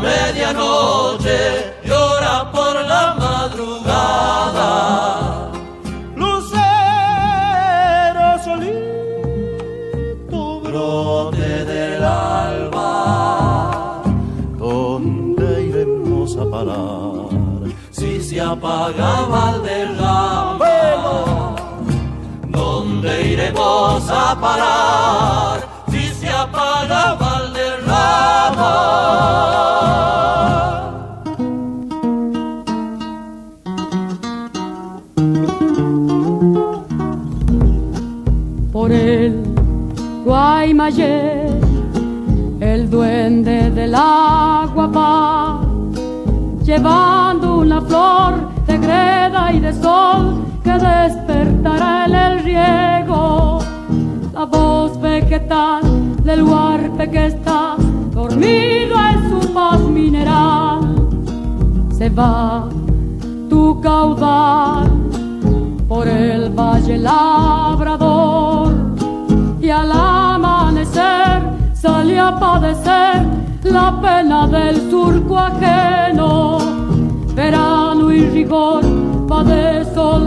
Medianoche, 0.00 1.40
llora 1.84 2.50
por 2.52 2.74
la 2.92 3.14
madrugada. 3.24 4.70
Lucero 6.16 7.48
solito, 8.44 10.40
brote 10.60 11.64
del 11.64 12.02
alba. 12.04 12.92
¿Dónde 14.58 15.46
iremos 15.70 16.36
a 16.36 16.44
parar? 16.50 17.28
Si 17.90 18.20
se 18.20 18.40
apaga 18.40 19.10
Valderrama, 19.32 20.76
¿dónde 22.46 23.12
iremos 23.32 24.08
a 24.10 24.36
parar? 24.40 25.56
Si 25.90 26.08
se 26.20 26.28
apaga 26.30 27.16
El 40.88 42.88
duende 42.88 43.70
del 43.70 43.94
agua 43.94 44.86
va, 44.86 45.60
llevando 46.64 47.58
una 47.58 47.82
flor 47.82 48.48
de 48.66 48.78
greda 48.78 49.52
y 49.52 49.60
de 49.60 49.74
sol 49.74 50.46
que 50.64 50.72
despertará 50.72 52.06
en 52.06 52.14
el 52.14 52.42
riego 52.42 53.58
la 54.32 54.46
voz 54.46 54.98
vegetal 54.98 55.82
del 56.24 56.44
huarpe 56.44 57.10
que 57.10 57.26
está 57.26 57.76
dormido 58.10 58.96
en 59.12 59.28
su 59.28 59.52
paz 59.52 59.80
mineral. 59.80 60.96
Se 61.90 62.08
va 62.08 62.66
tu 63.50 63.78
caudal 63.82 64.88
por 65.86 66.08
el 66.08 66.48
valle 66.48 66.96
labrador 66.96 68.72
y 69.60 69.68
al 69.68 69.92
amanecer 69.92 70.17
sale 71.88 72.18
a 72.18 72.30
padecer 72.38 73.16
la 73.64 73.88
pena 74.02 74.46
del 74.46 74.76
surco 74.90 75.38
ajeno. 75.38 76.58
Verano 77.34 78.12
y 78.12 78.20
rigor 78.36 78.82
va 79.30 79.42
de 79.42 79.84
sol 79.94 80.24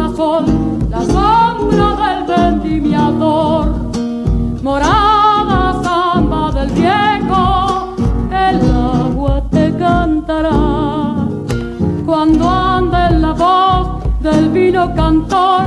la 0.94 1.02
sombra 1.16 1.88
del 2.04 2.22
vendimiador. 2.34 3.66
Morada 4.64 5.62
samba 5.84 6.44
del 6.58 6.70
viejo, 6.82 7.46
el 8.48 8.58
agua 9.04 9.36
te 9.52 9.66
cantará 9.78 10.62
cuando 12.06 12.50
ande 12.50 13.00
en 13.10 13.22
la 13.22 13.34
voz 13.44 13.86
del 14.22 14.50
vino 14.50 14.84
cantor, 14.96 15.66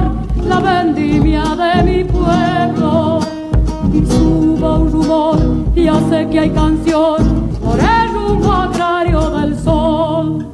la 0.50 0.58
vendimia 0.60 1.44
de 1.62 1.72
mi 1.88 2.04
pueblo. 2.04 3.23
Y 3.94 4.04
suba 4.06 4.78
un 4.78 4.90
rumor, 4.90 5.38
ya 5.74 6.00
sé 6.08 6.28
que 6.28 6.40
hay 6.40 6.50
canción 6.50 7.48
por 7.62 7.78
el 7.78 8.12
rumbo 8.12 8.52
agrario 8.52 9.30
del 9.30 9.58
sol. 9.58 10.46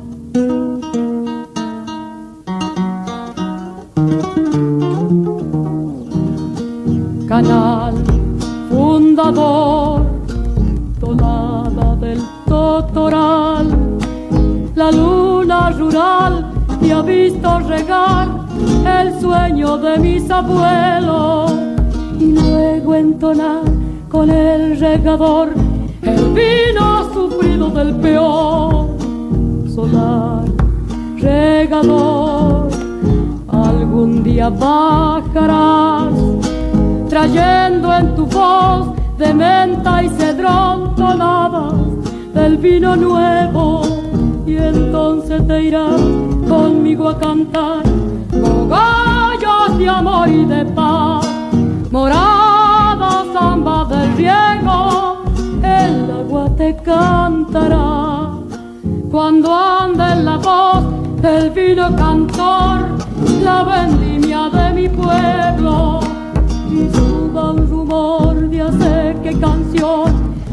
Canal 7.27 7.95
fundador, 8.69 10.03
tonada 11.01 11.97
del 11.97 12.21
totoral, 12.47 13.67
la 14.75 14.91
luna 14.91 15.71
rural 15.71 16.53
te 16.81 16.93
ha 16.93 17.03
visto 17.03 17.59
regar 17.61 18.29
el 19.01 19.21
sueño 19.21 19.79
de 19.79 19.99
mis 19.99 20.31
abuelos 20.31 21.53
y 21.53 21.70
entonar 22.95 23.63
con 24.09 24.31
el 24.31 24.79
regador. 24.79 25.55
El 26.03 26.33
vino 26.33 27.13
sufrido 27.13 27.71
del 27.71 27.95
peor. 27.97 28.89
Solar 29.75 30.45
regador 31.19 32.69
algún 33.49 34.23
día 34.23 34.49
bajarás 34.49 36.13
trayendo 37.09 37.93
en 37.93 38.15
tu 38.15 38.27
voz 38.27 38.95
de 39.19 39.35
menta 39.35 40.03
y 40.03 40.09
cedrón 40.11 40.95
tonadas 40.95 41.75
del 42.35 42.57
vino 42.57 42.97
nuevo. 42.97 43.83
Y 44.47 44.57
entonces 44.57 45.47
te 45.47 45.63
irás 45.65 46.01
conmigo 46.49 47.09
a 47.09 47.19
cantar 47.19 47.83
cogollos 48.31 49.79
de 49.79 49.89
amor 49.89 50.29
y 50.29 50.45
de 50.45 50.65
paz 50.65 51.27
morada 51.91 52.40
samba 53.41 53.85
del 53.87 54.17
riego 54.17 55.23
el 55.63 56.11
agua 56.21 56.45
te 56.59 56.77
cantará 56.89 58.33
cuando 59.11 59.47
ande 59.55 60.05
en 60.15 60.25
la 60.27 60.37
voz 60.37 60.85
del 61.23 61.51
vino 61.51 61.87
cantor 61.97 62.79
la 63.43 63.59
vendimia 63.73 64.43
de 64.57 64.67
mi 64.79 64.89
pueblo 64.89 66.01
y 66.77 66.81
suba 66.95 67.53
un 67.53 67.67
rumor 67.71 68.35
de 68.51 68.61
hacer 68.69 69.23
que 69.23 69.33
canción 69.47 70.09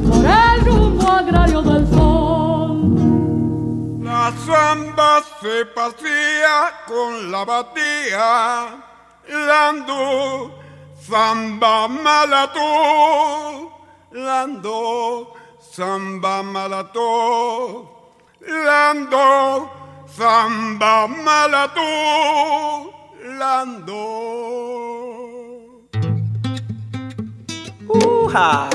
por 0.07 0.23
el 0.25 0.57
rumbo 0.65 1.07
agrario 1.11 1.61
del 1.61 1.85
sol. 1.95 2.75
La 4.03 4.31
samba 4.45 5.11
se 5.41 5.65
pasea 5.77 6.59
con 6.87 7.31
la 7.31 7.43
batía, 7.45 8.27
lando 9.49 10.66
samba 11.07 11.87
malató, 11.87 13.71
lando 14.11 15.33
samba 15.59 16.43
malató, 16.43 17.87
lando 18.41 19.69
samba 20.05 21.07
malató, 21.07 22.91
lando. 23.39 23.95
¡Uja! 27.87 28.69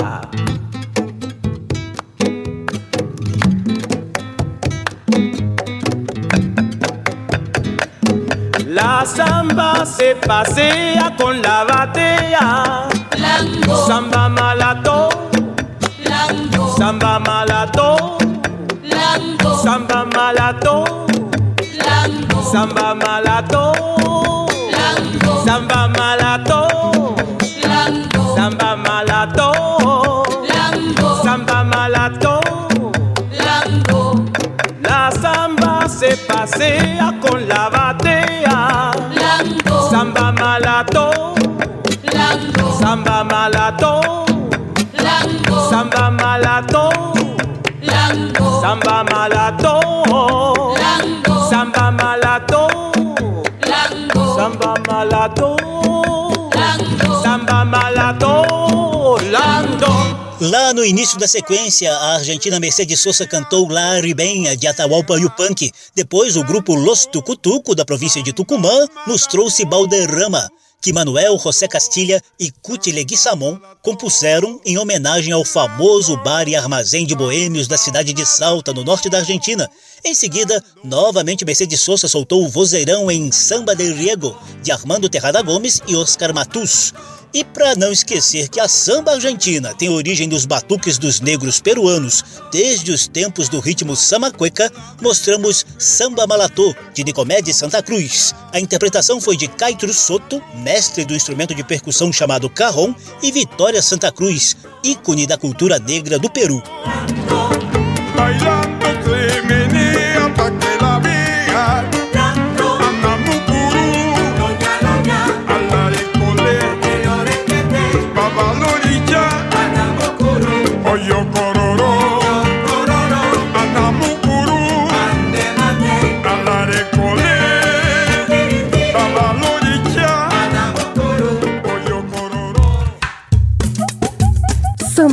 La 8.73 9.05
samba 9.05 9.85
se 9.85 10.15
pasea 10.17 11.15
con 11.19 11.43
la 11.43 11.65
batea. 11.65 12.89
Samba 13.87 14.31
malato. 14.31 15.11
Samba 16.79 17.19
malato. 17.19 18.17
Samba 19.63 20.07
malato. 20.07 21.07
Samba 22.51 22.95
malato. 22.95 23.75
Samba 25.45 25.89
malato. 25.89 27.15
Samba 28.35 28.77
malato. 28.77 30.25
Samba 31.23 31.63
malato. 31.65 32.41
La 34.83 35.11
samba 35.21 35.87
se 35.89 36.17
pasea 36.27 37.13
con 37.21 37.47
la 37.47 37.69
batea. 37.69 38.22
Samba 40.53 40.85
malato. 40.85 41.09
Samba 42.81 43.17
malato. 43.25 43.95
Samba 45.71 46.05
malato. 46.21 46.85
Samba 48.61 48.97
malato. 49.11 49.75
Samba 51.51 51.91
malato. 51.91 52.63
Samba 54.37 54.75
malato. 54.89 55.62
Lá 60.43 60.75
no 60.75 60.85
início 60.85 61.21
da 61.21 61.29
sequência, 61.29 61.95
a 61.95 62.15
argentina 62.15 62.59
Mercedes 62.59 62.99
Sosa 62.99 63.25
cantou 63.25 63.69
La 63.69 64.01
Ribeña 64.01 64.57
de 64.57 64.67
Atahualpa 64.67 65.17
Yupanqui. 65.17 65.71
Depois, 65.95 66.35
o 66.35 66.43
grupo 66.43 66.75
Los 66.75 67.07
Tucutuco, 67.07 67.77
da 67.77 67.85
província 67.85 68.21
de 68.21 68.33
Tucumã, 68.33 68.89
nos 69.07 69.29
trouxe 69.29 69.65
Balderrama, 69.65 70.51
que 70.81 70.93
Manuel 70.93 71.39
José 71.39 71.69
Castilha 71.69 72.21
e 72.41 72.51
Cuti 72.61 72.91
Leguizamon 72.91 73.57
compuseram 73.83 74.61
em 74.67 74.77
homenagem 74.77 75.33
ao 75.33 75.45
famoso 75.45 76.17
bar 76.25 76.49
e 76.49 76.57
armazém 76.57 77.07
de 77.07 77.15
boêmios 77.15 77.69
da 77.69 77.79
cidade 77.79 78.13
de 78.13 78.27
Salta, 78.27 78.73
no 78.73 78.83
norte 78.83 79.09
da 79.09 79.19
Argentina. 79.19 79.71
Em 80.05 80.13
seguida, 80.13 80.61
novamente 80.83 81.45
Mercedes 81.45 81.83
Sosa 81.83 82.09
soltou 82.09 82.45
o 82.45 82.49
vozeirão 82.49 83.09
em 83.09 83.31
Samba 83.31 83.77
del 83.77 83.95
Riego, 83.95 84.37
de 84.61 84.73
Armando 84.73 85.09
Terrada 85.09 85.41
Gomes 85.41 85.81
e 85.87 85.95
Oscar 85.95 86.35
Matus. 86.35 86.93
E 87.35 87.43
para 87.45 87.75
não 87.75 87.91
esquecer 87.91 88.49
que 88.49 88.61
a 88.61 88.69
samba 88.69 89.13
argentina 89.13 89.75
tem 89.75 89.89
origem 89.89 90.29
dos 90.29 90.45
batuques 90.45 90.99
dos 90.99 91.21
negros 91.21 91.61
peruanos 91.61 92.23
desde 92.53 92.93
os 92.93 93.09
tempos 93.09 93.49
do 93.49 93.59
ritmo 93.59 93.97
samacueca, 93.97 94.71
mostramos 95.01 95.65
Samba 95.79 96.27
Malatô, 96.27 96.75
de 96.93 97.03
Nicomedes 97.03 97.57
Santa 97.57 97.83
Cruz. 97.83 98.35
A 98.53 98.61
interpretação 98.61 99.19
foi 99.19 99.37
de 99.37 99.49
Caetro 99.49 99.95
Soto, 99.95 100.43
mestre 100.57 101.07
do 101.07 101.15
instrumento 101.15 101.55
de 101.55 101.65
percussão 101.65 102.13
chamado 102.13 102.51
carrom, 102.51 102.95
e 103.23 103.33
Vitória 103.33 103.81
Santa 103.81 104.13
Cruz, 104.13 104.55
ícone 104.85 105.27
da 105.27 105.39
cultura 105.39 105.79
negra 105.79 106.19
do 106.19 106.31
Peru. 106.31 106.63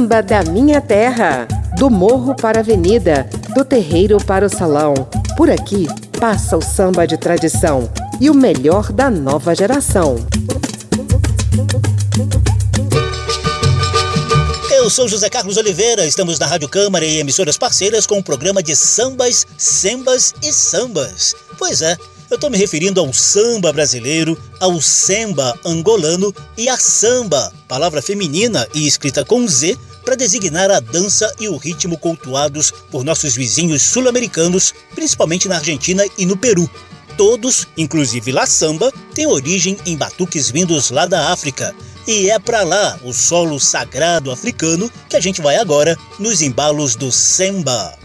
Samba 0.09 0.23
da 0.23 0.43
minha 0.43 0.81
terra. 0.81 1.47
Do 1.77 1.87
morro 1.87 2.33
para 2.33 2.57
a 2.57 2.61
avenida, 2.61 3.29
do 3.53 3.63
terreiro 3.63 4.17
para 4.17 4.43
o 4.43 4.49
salão. 4.49 4.95
Por 5.37 5.51
aqui 5.51 5.85
passa 6.19 6.57
o 6.57 6.61
samba 6.63 7.05
de 7.05 7.15
tradição 7.15 7.87
e 8.19 8.27
o 8.27 8.33
melhor 8.33 8.91
da 8.91 9.07
nova 9.07 9.53
geração. 9.53 10.15
Eu 14.71 14.89
sou 14.89 15.07
José 15.07 15.29
Carlos 15.29 15.57
Oliveira, 15.57 16.03
estamos 16.07 16.39
na 16.39 16.47
Rádio 16.47 16.67
Câmara 16.67 17.05
e 17.05 17.19
emissoras 17.19 17.55
parceiras 17.55 18.07
com 18.07 18.17
o 18.17 18.23
programa 18.23 18.63
de 18.63 18.75
sambas, 18.75 19.45
sembas 19.59 20.33
e 20.41 20.51
sambas. 20.51 21.35
Pois 21.55 21.83
é, 21.83 21.95
eu 22.31 22.35
estou 22.35 22.49
me 22.49 22.57
referindo 22.57 22.99
ao 22.99 23.11
samba 23.11 23.71
brasileiro, 23.71 24.35
ao 24.59 24.79
samba 24.81 25.57
angolano 25.65 26.33
e 26.57 26.67
à 26.67 26.77
samba, 26.77 27.51
palavra 27.67 28.01
feminina 28.01 28.67
e 28.73 28.87
escrita 28.87 29.25
com 29.25 29.47
Z, 29.47 29.77
para 30.09 30.15
designar 30.15 30.71
a 30.71 30.79
dança 30.79 31.31
e 31.39 31.47
o 31.47 31.55
ritmo 31.55 31.95
cultuados 31.95 32.73
por 32.89 33.03
nossos 33.03 33.35
vizinhos 33.35 33.83
sul-americanos, 33.83 34.73
principalmente 34.95 35.47
na 35.47 35.57
Argentina 35.57 36.03
e 36.17 36.25
no 36.25 36.35
Peru. 36.35 36.67
Todos, 37.15 37.67
inclusive 37.77 38.31
La 38.31 38.47
Samba, 38.47 38.91
têm 39.13 39.27
origem 39.27 39.77
em 39.85 39.95
batuques 39.95 40.49
vindos 40.49 40.89
lá 40.89 41.05
da 41.05 41.31
África. 41.31 41.75
E 42.07 42.27
é 42.27 42.39
para 42.39 42.63
lá, 42.63 42.99
o 43.03 43.13
solo 43.13 43.59
sagrado 43.59 44.31
africano, 44.31 44.91
que 45.07 45.15
a 45.15 45.19
gente 45.19 45.43
vai 45.43 45.57
agora 45.57 45.95
nos 46.17 46.41
embalos 46.41 46.95
do 46.95 47.11
samba. 47.11 47.95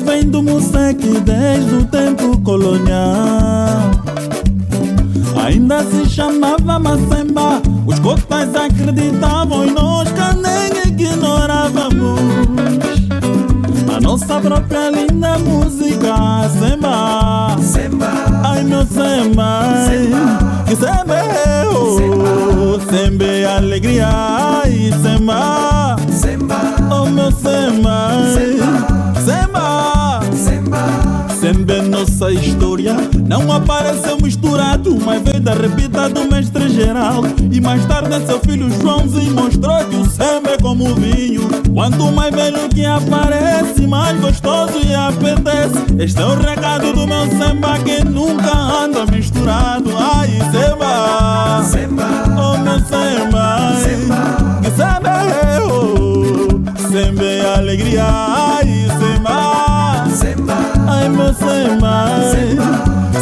Vem 0.00 0.24
do 0.24 0.42
Museque 0.42 1.20
desde 1.20 1.74
o 1.74 1.84
tempo 1.84 2.38
colonial. 2.40 3.90
Ainda 5.44 5.82
se 5.84 6.08
chamava 6.08 6.78
Macemba, 6.78 7.62
os 7.86 7.98
cotais 7.98 8.54
acreditavam 8.54 9.66
e 9.66 9.70
nós 9.70 10.08
que 10.10 10.36
nem 10.36 10.82
ignorávamos. 10.86 12.20
A 13.94 14.00
nossa 14.00 14.40
própria 14.40 14.90
linda 14.90 15.38
música, 15.38 16.48
Semba. 16.58 17.56
Semba. 17.60 18.08
Ai 18.44 18.62
meu 18.62 18.86
Semba. 18.86 19.86
Semba. 19.88 20.64
Que 20.66 20.76
Semba 20.76 21.14
é 21.14 21.66
oh. 21.66 22.78
Semba 22.90 23.24
é 23.24 23.44
alegria. 23.44 24.08
Ai 24.08 24.92
Semba. 25.02 25.96
Semba. 26.10 26.60
Oh 26.90 27.08
meu. 27.08 27.32
Semba. 27.32 28.10
Semba. 28.34 28.97
Nossa 32.18 32.32
história. 32.32 32.96
Não 33.28 33.52
apareceu 33.52 34.18
misturado, 34.20 34.98
mas 35.00 35.22
veio 35.22 35.40
da 35.40 35.54
repita 35.54 36.08
do 36.08 36.28
mestre 36.28 36.68
geral. 36.68 37.22
E 37.52 37.60
mais 37.60 37.84
tarde 37.86 38.26
seu 38.26 38.40
filho 38.40 38.68
Joãozinho 38.80 39.34
mostrou 39.34 39.78
que 39.84 39.96
o 39.96 40.04
Semba 40.04 40.50
é 40.50 40.58
como 40.58 40.90
o 40.90 40.94
vinho. 40.96 41.48
Quanto 41.72 42.10
mais 42.10 42.34
velho 42.34 42.68
que 42.70 42.84
aparece, 42.84 43.86
mais 43.86 44.18
gostoso 44.20 44.80
e 44.84 44.92
apetece. 44.92 45.78
Este 45.96 46.20
é 46.20 46.24
o 46.24 46.34
recado 46.34 46.92
do 46.92 47.06
meu 47.06 47.26
Semba 47.38 47.78
que 47.78 48.04
nunca 48.04 48.52
anda 48.52 49.06
misturado. 49.06 49.90
Ai, 49.96 50.28
Semba. 50.50 51.62
Semba. 51.64 52.08
Oh, 52.36 52.58
meu 52.58 52.80
Semba. 52.80 53.74
Semba. 53.80 54.60
Que 54.60 54.70
Semba 54.70 55.08
é 55.22 55.60
oh. 55.62 56.90
Semba 56.90 57.22
é 57.22 57.54
alegria. 57.54 58.47
Meu 61.68 61.76
Semba. 61.76 62.64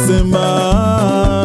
Semba. 0.05 1.36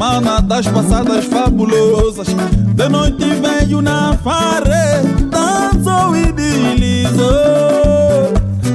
Mana 0.00 0.30
rosa, 0.30 0.30
mana 0.30 0.40
das 0.40 0.66
passadas 0.66 1.24
fabulosas. 1.26 2.28
De 2.74 2.88
noite 2.88 3.24
veio 3.24 3.82
na 3.82 4.16
farre, 4.16 5.02
dançou 5.30 6.16
e 6.16 6.32
deslizou. 6.32 7.28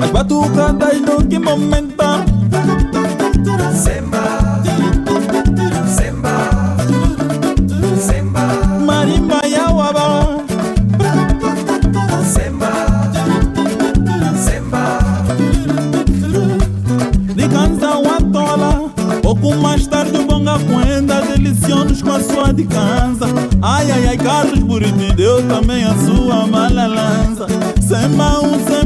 As 0.04 0.12
batucadas 0.12 1.02
no 1.02 1.26
que 1.26 1.40
momento. 1.40 1.95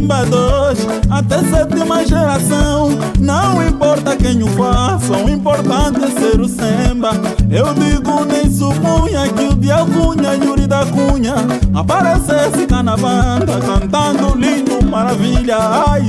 Semba 0.09 0.25
dois 0.25 0.87
Até 1.09 1.39
sétima 1.43 2.05
geração. 2.05 2.89
Não 3.19 3.65
importa 3.65 4.15
quem 4.15 4.41
o 4.41 4.47
faça 4.47 5.13
O 5.13 5.29
importante 5.29 6.03
é 6.03 6.19
ser 6.19 6.41
o 6.41 6.47
semba. 6.47 7.11
Eu 7.49 7.73
digo 7.75 8.25
nem 8.25 8.51
supunha 8.51 9.27
Que 9.29 9.45
o 9.45 9.55
de 9.55 9.71
Alcunha 9.71 10.35
e 10.35 10.43
Yuri 10.43 10.67
da 10.67 10.85
Cunha 10.87 11.35
Aparecesse 11.75 12.67
na 12.83 12.97
banda 12.97 13.59
Cantando 13.59 14.35
lindo, 14.37 14.83
maravilha. 14.85 15.57
Ai, 15.59 16.03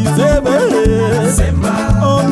Semba. 1.35 1.71
Oh, 2.03 2.30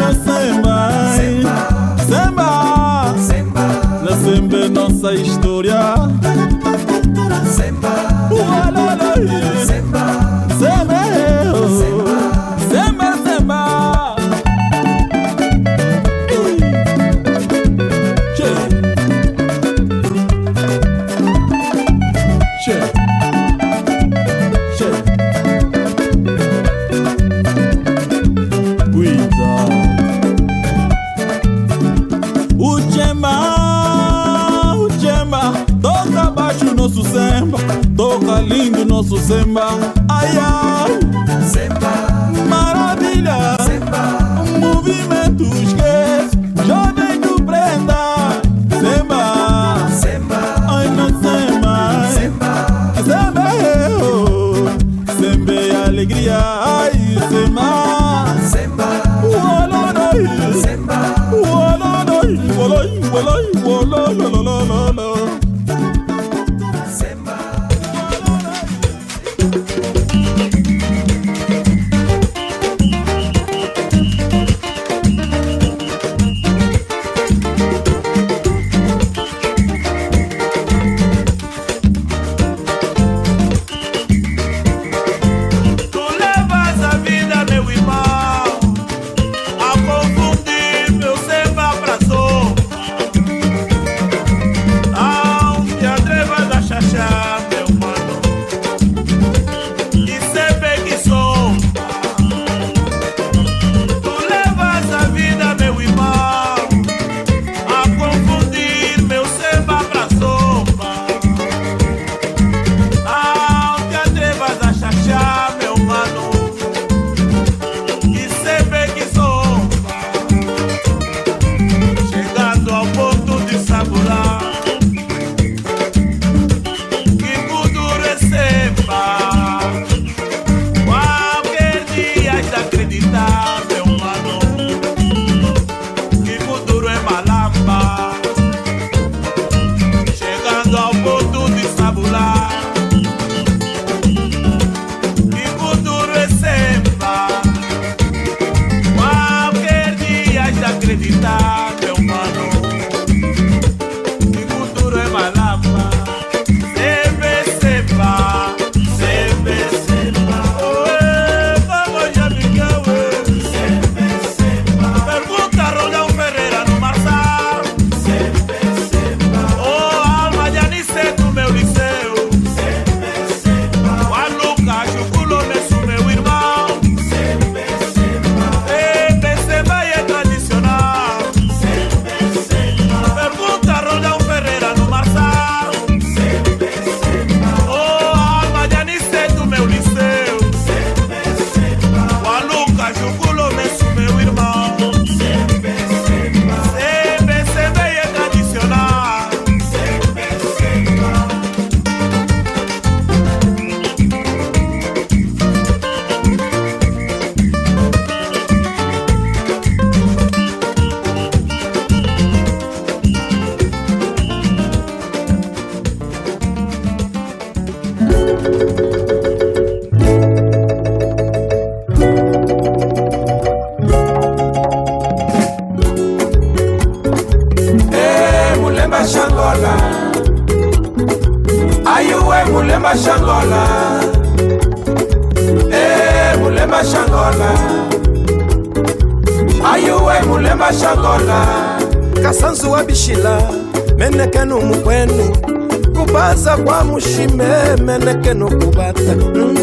Menekenu 248.09 248.49
kubata 248.49 249.15
mm. 249.15 249.57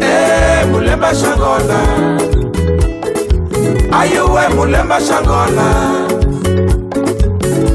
Eh, 0.00 0.66
mulher 0.72 1.14
shangola. 1.14 1.80
Ayuwe 3.92 4.48
mulher 4.56 5.00
shangola? 5.06 5.66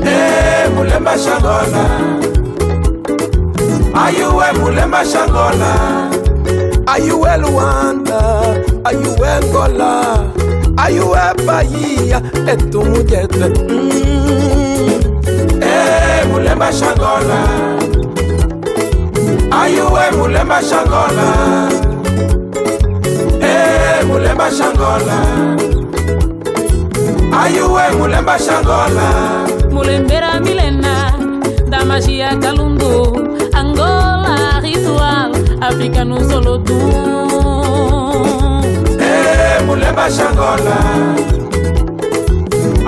Eh, 0.10 0.70
mulher 0.74 1.18
shangola. 1.22 1.84
Ayuwe 3.94 4.52
mulher 4.60 5.06
shangola? 5.06 6.10
Ayuwe 6.88 7.38
Luanda? 7.38 8.22
Ayuwe 8.86 9.30
Angola? 9.30 10.18
Ayuwe 10.78 11.20
Bahia? 11.46 12.22
Etumujete 12.48 13.46
mm. 13.70 13.92
Eh, 15.62 16.26
mulher 16.32 16.74
shangola 16.74 17.95
ayuwe 19.62 20.02
eh, 20.08 20.14
mulemba 20.18 20.60
shangola. 20.62 21.28
Eh 23.42 24.06
mulemba 24.08 24.48
shangola. 24.52 25.18
Ayuwe 27.42 27.82
eh, 27.90 27.96
mulemba 27.98 28.36
shangola. 28.40 29.08
Mulembera 29.72 30.40
milena 30.40 31.14
da 31.70 31.86
magia 31.86 32.36
kalundu 32.38 32.94
angola 33.54 34.60
ritual 34.62 35.32
africano 35.62 36.18
solo 36.30 36.58
tu. 36.58 36.78
Eh 39.00 39.62
mulemba 39.66 40.10
shangola. 40.10 40.78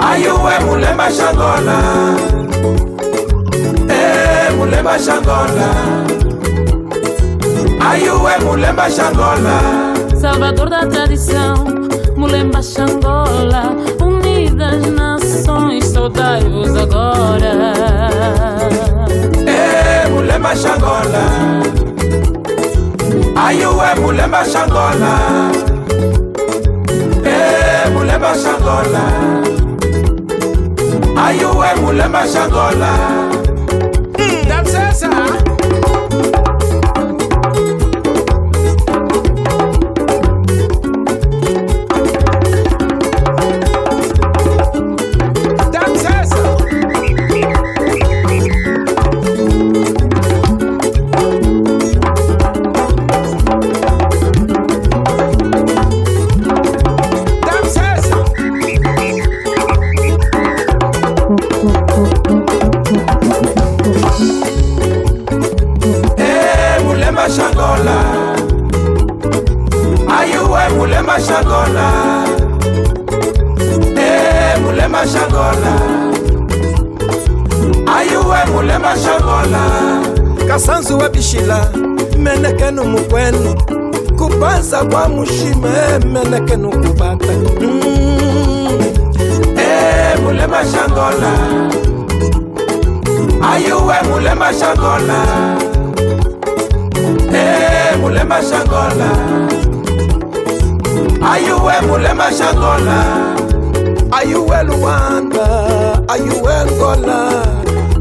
Ayuwe 0.10 0.54
eh, 0.54 0.66
mulemba 0.66 1.08
shangola. 1.12 1.78
Eh 3.90 4.52
mulemba 4.58 5.00
shangola. 5.00 5.70
Ayuwe 7.90 8.38
mulemba 8.46 8.90
shangola 8.90 9.58
Salvador 10.20 10.70
da 10.70 10.86
tradição, 10.88 11.54
Mulemba 12.16 12.62
Xangola, 12.62 13.72
unidas 14.02 14.82
nações, 14.88 15.86
saudai-vos 15.86 16.76
agora. 16.76 17.54
É, 19.46 20.10
Mulemba 20.10 20.56
Xangola, 20.56 21.24
Ayué 23.36 23.96
Mulemba 24.02 24.44
Xangola, 24.44 25.52
é, 27.24 27.90
Mulemba 27.92 28.34
Xangola, 28.34 29.06
Ayué 31.16 31.76
Mulemba 31.80 32.26
Xangola. 32.28 33.37
Shangola 71.28 72.24
Eh 73.98 74.58
Mulema 74.62 75.06
Shangola 75.08 75.74
Ayuwe 77.98 78.38
Mulema 78.54 78.96
Shangola 78.98 79.62
Kasanzu 80.48 80.98
wa 80.98 81.10
bishila 81.10 81.72
Menekenu 82.18 82.84
mukwenu. 82.84 83.56
Kubanza 84.18 84.86
kwa 84.86 85.10
mushime 85.10 86.00
Menekenu 86.06 86.70
kubata. 86.70 87.34
Mm. 87.62 88.68
Eh 89.58 90.20
Mulema 90.24 90.58
Shangola 90.66 91.32
Ayuwe 93.54 93.96
Mulema 94.12 94.54
Shangola 94.54 95.24
Eh 97.34 97.98
Mulema 98.02 98.36
Shangola 98.42 99.10
Ayuwe 101.32 101.74
mulema 101.88 102.24
shangola 102.32 103.04
Ayuwe 104.12 104.64
Luanda? 104.64 105.48
Ayuwe 106.08 106.54
Angola? 106.56 107.32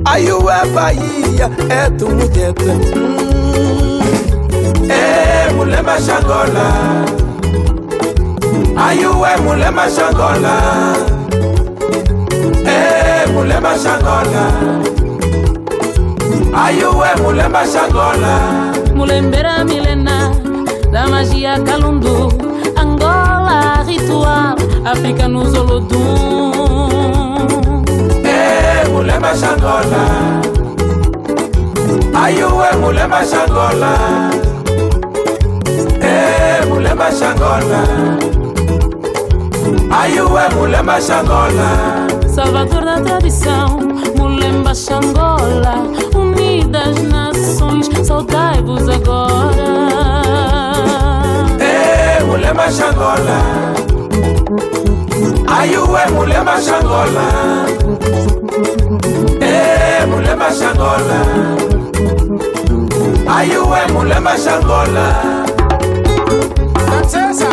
Ayuwe 0.04 0.54
Bahia? 0.74 1.50
Etu 1.86 2.08
mujete 2.08 2.72
mm. 2.94 4.00
Eh 4.90 5.54
mulema 5.56 5.92
shangola 6.00 6.66
Ayuwe 8.88 9.36
mulema 9.44 9.90
shangola 9.90 10.52
Eh 12.66 13.28
mulema 13.32 13.78
shangola 13.78 14.52
Ayuwe 16.64 17.08
mulema 17.22 17.66
shangola 17.66 18.38
Mulembera 18.94 19.64
milena 19.64 20.34
da 20.92 21.06
magia 21.08 21.58
calundu 21.60 22.32
Angola 22.76 23.82
ritual, 23.86 24.56
África 24.84 25.28
no 25.28 25.44
Zolodum. 25.50 26.52
Eh, 28.24 28.88
mulema 28.92 29.34
Shangola. 29.34 30.04
Ayuwe 32.14 32.72
mulema 32.80 33.24
Shangola. 33.24 33.92
Eh, 36.00 36.66
mulema 36.68 37.10
Shangola. 37.12 37.82
Ayuwe 39.90 40.48
mulema 40.54 41.00
Shangola. 41.00 42.06
Salvador 42.34 42.84
da 42.84 43.00
tradição, 43.00 43.78
Mulemba 44.18 44.74
Xangola, 44.74 45.74
unidas 46.14 47.02
nações, 47.04 47.88
saudai-vos 48.06 48.88
agora. 48.88 49.75
Mulema 52.46 52.72
shangola 52.72 53.42
ayuwe 55.60 56.00
mulema 56.14 56.62
shangola 56.62 57.24
eh 59.40 60.06
mulema 60.08 60.44
shangola 60.54 61.26
ayuwe 63.38 63.86
mulema 63.92 64.30
shangola 64.38 65.16
Sasa 67.06 67.48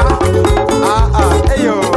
ah 0.86 1.10
ah. 1.14 1.60
Eyo 1.60 1.74
okone 1.80 1.93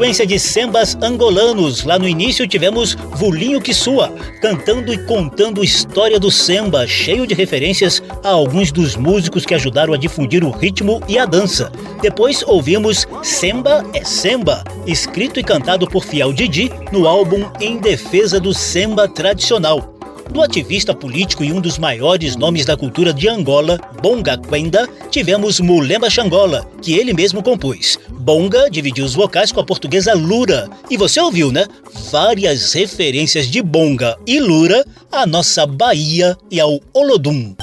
Sequência 0.00 0.26
de 0.26 0.38
sambas 0.38 0.96
angolanos. 1.02 1.84
Lá 1.84 1.98
no 1.98 2.08
início 2.08 2.48
tivemos 2.48 2.94
Vulinho 2.94 3.60
que 3.60 3.74
Sua, 3.74 4.08
cantando 4.40 4.94
e 4.94 4.96
contando 5.04 5.62
história 5.62 6.18
do 6.18 6.30
samba, 6.30 6.86
cheio 6.86 7.26
de 7.26 7.34
referências 7.34 8.02
a 8.24 8.30
alguns 8.30 8.72
dos 8.72 8.96
músicos 8.96 9.44
que 9.44 9.54
ajudaram 9.54 9.92
a 9.92 9.98
difundir 9.98 10.42
o 10.42 10.50
ritmo 10.50 11.02
e 11.06 11.18
a 11.18 11.26
dança. 11.26 11.70
Depois 12.00 12.42
ouvimos 12.46 13.06
Semba 13.22 13.84
é 13.92 14.02
Semba, 14.02 14.64
escrito 14.86 15.38
e 15.38 15.44
cantado 15.44 15.86
por 15.86 16.02
Fiel 16.02 16.32
Didi 16.32 16.72
no 16.90 17.06
álbum 17.06 17.44
Em 17.60 17.76
Defesa 17.76 18.40
do 18.40 18.54
Semba 18.54 19.06
Tradicional. 19.06 19.89
Do 20.32 20.42
ativista 20.42 20.94
político 20.94 21.42
e 21.42 21.52
um 21.52 21.60
dos 21.60 21.76
maiores 21.76 22.36
nomes 22.36 22.64
da 22.64 22.76
cultura 22.76 23.12
de 23.12 23.28
Angola, 23.28 23.78
Bonga 24.00 24.38
Quenda, 24.38 24.88
tivemos 25.10 25.58
Mulemba 25.58 26.08
Xangola, 26.08 26.64
que 26.80 26.94
ele 26.94 27.12
mesmo 27.12 27.42
compôs. 27.42 27.98
Bonga 28.08 28.70
dividiu 28.70 29.04
os 29.04 29.14
vocais 29.14 29.50
com 29.50 29.60
a 29.60 29.64
portuguesa 29.64 30.14
Lura. 30.14 30.68
E 30.88 30.96
você 30.96 31.20
ouviu, 31.20 31.50
né? 31.50 31.66
Várias 32.12 32.72
referências 32.72 33.48
de 33.48 33.60
Bonga 33.60 34.16
e 34.24 34.38
Lura 34.38 34.84
à 35.10 35.26
nossa 35.26 35.66
Bahia 35.66 36.36
e 36.48 36.60
ao 36.60 36.78
Olodum. 36.94 37.54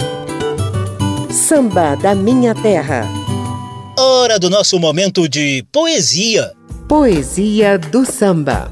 samba 1.31 1.95
da 1.95 2.13
minha 2.13 2.53
terra. 2.53 3.07
Hora 3.97 4.37
do 4.37 4.49
nosso 4.49 4.77
momento 4.77 5.27
de 5.29 5.65
poesia. 5.71 6.51
Poesia 6.87 7.77
do 7.77 8.05
samba. 8.05 8.69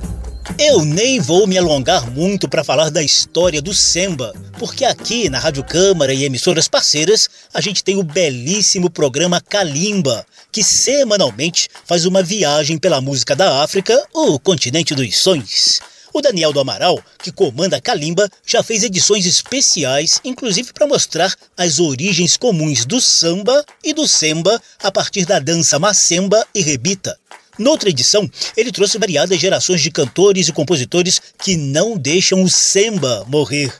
Eu 0.59 0.85
nem 0.85 1.19
vou 1.19 1.47
me 1.47 1.57
alongar 1.57 2.09
muito 2.11 2.47
para 2.47 2.63
falar 2.63 2.89
da 2.89 3.01
história 3.01 3.61
do 3.61 3.73
samba, 3.73 4.33
porque 4.59 4.85
aqui 4.85 5.27
na 5.27 5.39
Rádio 5.39 5.63
Câmara 5.63 6.13
e 6.13 6.23
emissoras 6.23 6.67
parceiras 6.67 7.27
a 7.53 7.59
gente 7.59 7.83
tem 7.83 7.97
o 7.97 8.03
belíssimo 8.03 8.89
programa 8.89 9.41
Kalimba, 9.41 10.25
que 10.51 10.63
semanalmente 10.63 11.67
faz 11.85 12.05
uma 12.05 12.21
viagem 12.23 12.77
pela 12.77 13.01
música 13.01 13.35
da 13.35 13.63
África, 13.63 14.01
o 14.13 14.39
continente 14.39 14.93
dos 14.93 15.17
sonhos. 15.17 15.81
O 16.13 16.21
Daniel 16.21 16.53
do 16.53 16.61
Amaral, 16.61 17.03
que 17.21 17.31
comanda 17.31 17.81
Kalimba, 17.81 18.29
já 18.45 18.63
fez 18.63 18.83
edições 18.83 19.25
especiais, 19.25 20.21
inclusive 20.23 20.71
para 20.71 20.87
mostrar 20.87 21.35
as 21.57 21.79
origens 21.79 22.37
comuns 22.37 22.85
do 22.85 23.01
samba 23.01 23.65
e 23.83 23.93
do 23.93 24.07
semba 24.07 24.61
a 24.81 24.91
partir 24.91 25.25
da 25.25 25.39
dança 25.39 25.77
macemba 25.77 26.47
e 26.55 26.61
rebita. 26.61 27.19
Noutra 27.57 27.89
edição, 27.89 28.29
ele 28.55 28.71
trouxe 28.71 28.97
variadas 28.97 29.39
gerações 29.39 29.81
de 29.81 29.91
cantores 29.91 30.47
e 30.47 30.53
compositores 30.53 31.21
que 31.41 31.55
não 31.55 31.97
deixam 31.97 32.43
o 32.43 32.49
samba 32.49 33.25
morrer. 33.27 33.73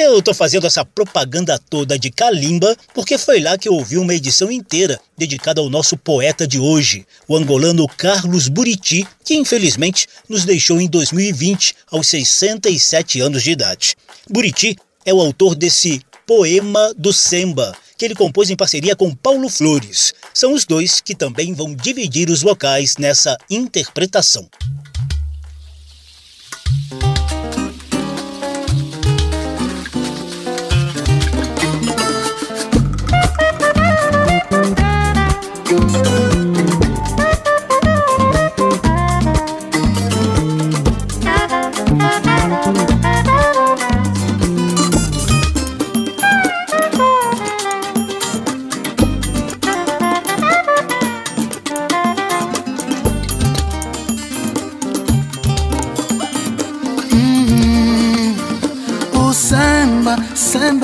Eu 0.00 0.22
tô 0.22 0.32
fazendo 0.32 0.64
essa 0.66 0.84
propaganda 0.84 1.58
toda 1.58 1.98
de 1.98 2.10
Kalimba 2.10 2.76
porque 2.94 3.18
foi 3.18 3.40
lá 3.40 3.58
que 3.58 3.68
eu 3.68 3.74
ouvi 3.74 3.98
uma 3.98 4.14
edição 4.14 4.48
inteira 4.48 5.00
dedicada 5.16 5.60
ao 5.60 5.68
nosso 5.68 5.96
poeta 5.96 6.46
de 6.46 6.60
hoje, 6.60 7.04
o 7.26 7.36
angolano 7.36 7.88
Carlos 7.88 8.46
Buriti, 8.46 9.04
que 9.24 9.34
infelizmente 9.34 10.06
nos 10.28 10.44
deixou 10.44 10.80
em 10.80 10.86
2020 10.86 11.74
aos 11.90 12.06
67 12.06 13.20
anos 13.20 13.42
de 13.42 13.50
idade. 13.50 13.96
Buriti 14.30 14.76
é 15.04 15.12
o 15.12 15.20
autor 15.20 15.56
desse 15.56 16.00
Poema 16.28 16.92
do 16.94 17.10
Semba, 17.10 17.74
que 17.96 18.04
ele 18.04 18.14
compôs 18.14 18.50
em 18.50 18.54
parceria 18.54 18.94
com 18.94 19.14
Paulo 19.14 19.48
Flores. 19.48 20.12
São 20.34 20.52
os 20.52 20.66
dois 20.66 21.00
que 21.00 21.14
também 21.14 21.54
vão 21.54 21.74
dividir 21.74 22.28
os 22.28 22.42
vocais 22.42 22.98
nessa 22.98 23.34
interpretação. 23.48 24.46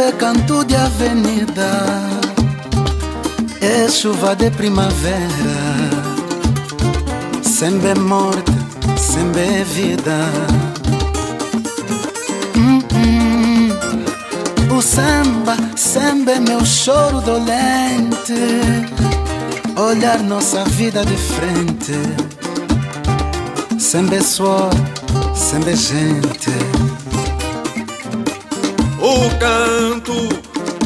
Samba 0.05 0.09
é 0.09 0.13
canto 0.13 0.65
de 0.65 0.77
avenida, 0.77 1.71
é 3.61 3.89
chuva 3.89 4.37
de 4.37 4.51
primavera. 4.51 5.09
Samba 7.43 7.89
é 7.89 7.95
morte, 7.95 8.53
samba 8.99 9.41
é 9.41 9.65
vida. 9.65 10.19
Hum, 12.57 12.81
hum, 12.95 14.77
o 14.77 14.83
samba, 14.83 15.57
samba 15.77 16.33
é 16.33 16.41
meu 16.41 16.65
choro 16.65 17.21
dolente, 17.21 18.35
olhar 19.77 20.19
nossa 20.23 20.65
vida 20.65 21.05
de 21.05 21.17
frente. 21.17 21.95
Samba 23.79 24.17
é 24.17 24.23
suor, 24.23 24.71
samba 25.35 25.71
é 25.71 25.77
gente. 25.77 26.94
O 29.07 29.29
canto 29.39 30.15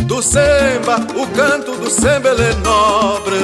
do 0.06 0.20
samba, 0.20 0.96
o 1.14 1.24
canto 1.28 1.76
do 1.76 1.88
samba 1.88 2.30
ele 2.30 2.42
é 2.42 2.54
nobre. 2.54 3.36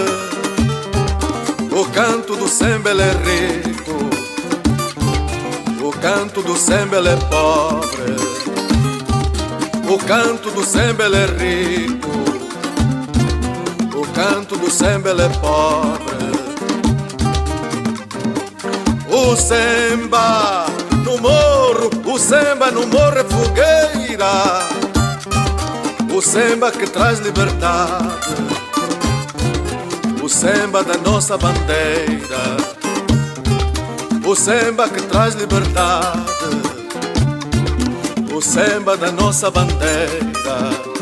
O 1.71 1.85
canto 1.93 2.35
do 2.35 2.49
samba 2.49 2.91
ele 2.91 3.03
é 3.03 3.13
rico. 3.13 3.93
O 5.81 5.93
canto 5.93 6.43
do 6.43 6.57
samba 6.57 6.97
ele 6.97 7.09
é 7.11 7.17
pobre. 7.17 8.17
O 9.89 9.97
canto 9.97 10.51
do 10.51 10.65
samba 10.65 11.05
ele 11.05 11.19
é 11.19 11.27
rico. 11.27 12.11
O 13.97 14.05
canto 14.09 14.57
do 14.57 14.69
samba 14.73 15.11
ele 15.11 15.23
é 15.23 15.29
pobre. 15.29 16.25
O 19.09 19.37
samba 19.37 20.67
no 21.05 21.17
morro, 21.19 21.91
o 22.13 22.19
samba 22.19 22.73
no 22.73 22.85
morro 22.89 23.19
é 23.19 23.23
fogueira. 23.23 24.04
O 26.15 26.23
samba 26.23 26.71
que 26.71 26.87
traz 26.87 27.19
liberdade. 27.19 28.09
O 30.23 30.29
samba 30.29 30.85
da 30.85 30.97
nossa 30.99 31.37
bandeira. 31.37 32.57
O 34.25 34.37
samba 34.37 34.89
que 34.89 35.03
traz 35.03 35.35
liberdade. 35.35 36.23
O 38.33 38.41
samba 38.41 38.97
da 38.97 39.11
nossa 39.11 39.51
bandeira. 39.51 40.94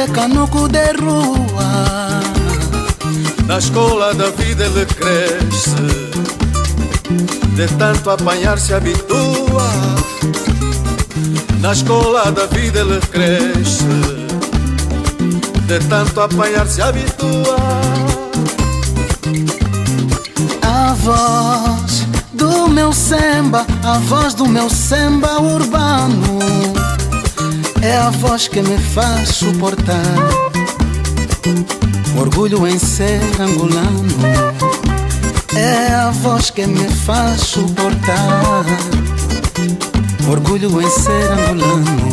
É 0.00 0.06
canuco 0.06 0.66
de 0.68 0.92
rua. 0.92 2.20
Na 3.46 3.58
escola 3.58 4.14
da 4.14 4.30
vida 4.30 4.64
ele 4.64 4.86
cresce 4.86 5.74
De 7.54 7.66
tanto 7.76 8.08
apanhar 8.08 8.56
se 8.58 8.72
habitua 8.72 9.68
Na 11.60 11.72
escola 11.72 12.30
da 12.30 12.46
vida 12.46 12.78
ele 12.78 13.00
cresce 13.10 13.84
De 15.66 15.80
tanto 15.88 16.20
apanhar 16.20 16.66
se 16.68 16.80
habitua 16.80 17.56
A 20.62 20.94
voz 20.94 22.06
do 22.32 22.68
meu 22.68 22.92
samba, 22.92 23.66
a 23.82 23.98
voz 23.98 24.32
do 24.34 24.46
meu 24.46 24.70
samba 24.70 25.40
urbano. 25.40 26.38
É 27.82 27.96
a 27.96 28.10
voz 28.10 28.48
que 28.48 28.62
me 28.62 28.78
faz 28.78 29.28
suportar. 29.28 29.96
Orgulho 32.18 32.66
em 32.66 32.78
ser 32.78 33.20
angolano. 33.40 34.14
É 35.54 35.94
a 35.94 36.10
voz 36.10 36.50
que 36.50 36.66
me 36.66 36.88
faz 36.88 37.40
suportar. 37.40 38.64
Orgulho 40.30 40.80
em 40.80 40.90
ser 40.90 41.32
angolano. 41.32 42.10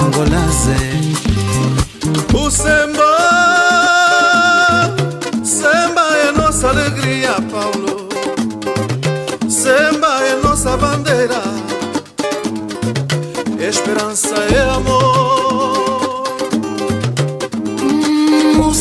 Angolazé. 0.00 1.18
O 2.34 2.50
samba 2.50 3.18
Samba 5.42 6.00
é 6.16 6.32
nossa 6.32 6.68
alegria, 6.68 7.34
Paulo 7.50 8.08
Samba 9.48 10.22
é 10.24 10.36
nossa 10.42 10.76
bandeira 10.76 11.42
Esperança 13.58 14.34
é 14.34 14.60
amor 14.70 14.97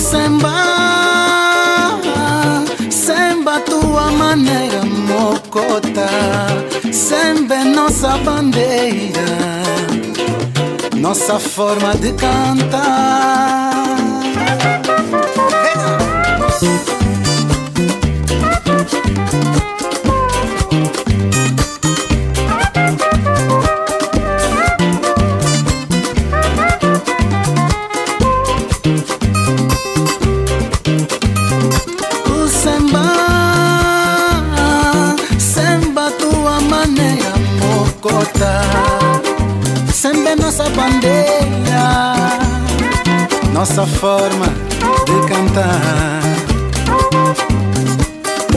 Semba, 0.10 2.00
semba 2.90 3.60
tua 3.60 4.10
maneira 4.10 4.82
mocota 4.86 6.08
Semba 6.94 7.56
é 7.56 7.64
nossa 7.66 8.18
bandeira 8.20 9.20
Nossa 10.96 11.38
forma 11.38 11.94
de 11.96 12.14
cantar. 12.14 13.67
Samba 39.98 40.30
é 40.30 40.36
nossa 40.36 40.70
bandeira, 40.70 42.28
nossa 43.52 43.88
forma 43.88 44.46
de 45.08 45.28
cantar. 45.28 46.22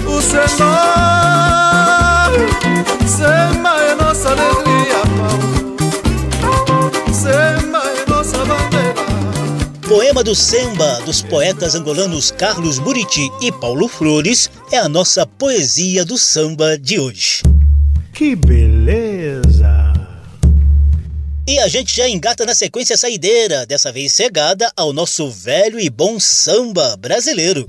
O 0.07 0.20
samba, 0.20 0.47
samba 3.07 3.70
é 3.80 3.95
nossa 3.95 4.28
alegria, 4.28 5.01
Paulo. 5.16 6.61
Samba 7.11 7.82
é 7.86 8.11
nossa 8.11 8.36
bandeira. 8.45 9.01
Poema 9.88 10.22
do 10.22 10.34
Samba, 10.34 11.01
dos 11.07 11.22
poetas 11.22 11.74
angolanos 11.74 12.30
Carlos 12.30 12.78
Buriti 12.78 13.32
e 13.41 13.51
Paulo 13.51 13.88
Flores, 13.88 14.51
é 14.70 14.76
a 14.76 14.91
nossa 14.91 15.24
poesia 15.26 16.05
do 16.05 16.18
samba 16.18 16.76
de 16.76 17.01
hoje. 17.01 17.41
Que 18.12 18.36
beleza! 18.36 19.19
E 21.51 21.59
a 21.59 21.66
gente 21.66 21.96
já 21.96 22.09
engata 22.09 22.46
na 22.46 22.55
sequência 22.55 22.96
saideira, 22.96 23.66
dessa 23.66 23.90
vez 23.90 24.12
cegada 24.12 24.70
ao 24.76 24.92
nosso 24.92 25.28
velho 25.28 25.80
e 25.80 25.90
bom 25.90 26.20
samba 26.20 26.96
brasileiro. 26.96 27.66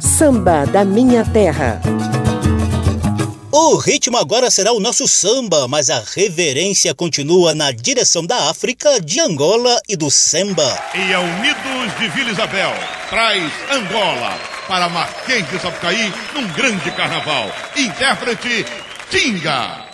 Samba 0.00 0.64
da 0.64 0.86
minha 0.86 1.22
terra. 1.26 1.82
O 3.52 3.76
ritmo 3.76 4.16
agora 4.16 4.50
será 4.50 4.72
o 4.72 4.80
nosso 4.80 5.06
samba, 5.06 5.68
mas 5.68 5.90
a 5.90 6.02
reverência 6.16 6.94
continua 6.94 7.54
na 7.54 7.70
direção 7.72 8.24
da 8.24 8.48
África, 8.48 8.98
de 8.98 9.20
Angola 9.20 9.78
e 9.86 9.96
do 9.96 10.10
Semba. 10.10 10.82
E 10.94 11.12
a 11.12 11.20
Unidos 11.20 11.98
de 11.98 12.08
Vila 12.08 12.30
Isabel 12.30 12.72
traz 13.10 13.52
Angola 13.70 14.40
para 14.66 14.88
Marquês 14.88 15.46
de 15.50 15.60
Sapucaí 15.60 16.10
num 16.32 16.48
grande 16.54 16.90
carnaval. 16.92 17.52
Intérprete 17.76 18.64
Tinga. 19.10 19.89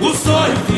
o 0.00 0.14
sonho 0.14 0.56
que 0.66 0.75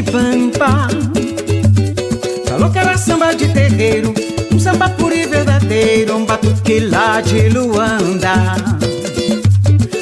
gente 0.00 0.10
pampa. 0.10 0.88
Falou 2.46 2.70
que 2.70 2.78
era 2.78 2.96
samba 2.96 3.34
de 3.34 3.48
terreiro. 3.48 4.14
Um 4.52 4.58
samba 4.58 4.88
puro 4.88 5.14
e 5.14 5.26
verdadeiro. 5.26 6.16
Um 6.16 6.24
batuque 6.24 6.80
lá 6.80 7.20
de 7.20 7.48
Luanda. 7.48 8.56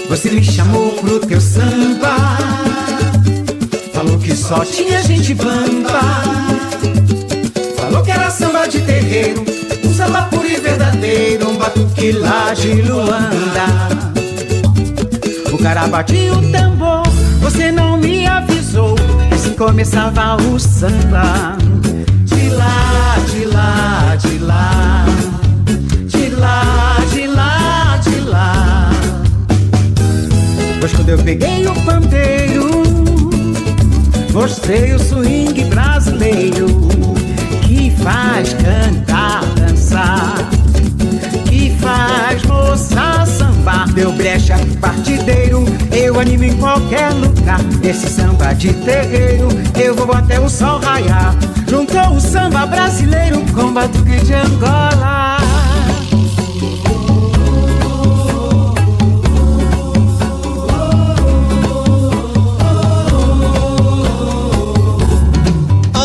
Você 0.09 0.30
me 0.30 0.42
chamou 0.42 0.92
pro 0.92 1.20
teu 1.20 1.40
samba. 1.40 2.16
Falou 3.92 4.18
que 4.18 4.34
só 4.34 4.64
tinha 4.64 5.03
gente 5.03 5.34
pampa. 5.34 6.01
Falou 7.76 8.03
que 8.03 8.11
era 8.11 8.30
samba 8.30 8.66
de 8.68 8.80
terreiro. 8.80 9.44
Um 9.84 9.92
samba 9.92 10.22
puro 10.22 10.49
e 10.49 10.57
verdadeiro. 10.57 11.51
Um 11.51 11.57
batuque 11.57 12.12
lá 12.12 12.55
de 12.55 12.82
Luanda. 12.82 13.99
O 15.53 15.59
cara 15.59 15.88
batia 15.88 16.32
o 16.34 16.53
tambor, 16.53 17.03
você 17.40 17.72
não 17.72 17.96
me 17.96 18.18
começava 19.59 20.37
o 20.37 20.59
samba. 20.59 21.59
De 22.25 22.49
lá, 22.51 23.17
de 23.29 23.45
lá, 23.45 24.17
de 24.17 24.39
lá. 24.39 25.05
De 26.07 26.31
lá, 26.31 26.97
de 27.13 27.27
lá, 27.27 28.01
de 28.01 28.21
lá. 28.21 28.91
Pois 30.79 30.93
quando 30.93 31.09
eu 31.09 31.19
peguei 31.19 31.67
o 31.67 31.75
pandeiro, 31.85 32.85
mostrei 34.33 34.95
o 34.95 34.99
swing 35.01 35.65
brasileiro 35.65 36.69
que 37.67 37.91
faz 38.01 38.55
cantar, 38.55 39.45
dançar, 39.57 40.37
que 41.47 41.77
faz 41.81 42.45
moça 42.45 43.27
sambar. 43.27 43.93
Deu 43.93 44.13
brecha 44.13 44.55
partideiro, 44.81 45.47
eu 46.19 46.23
animo 46.23 46.45
em 46.45 46.57
qualquer 46.57 47.12
lugar. 47.12 47.61
Esse 47.83 48.09
samba 48.09 48.53
de 48.53 48.73
terreiro, 48.73 49.49
eu 49.81 49.95
vou 49.95 50.12
até 50.12 50.41
o 50.41 50.49
sol 50.49 50.81
raiar. 50.81 51.35
Juntou 51.69 52.16
o 52.16 52.21
samba 52.21 52.66
brasileiro 52.66 53.41
com 53.55 53.73
batuque 53.73 54.21
de 54.25 54.35
Angola. 54.35 55.38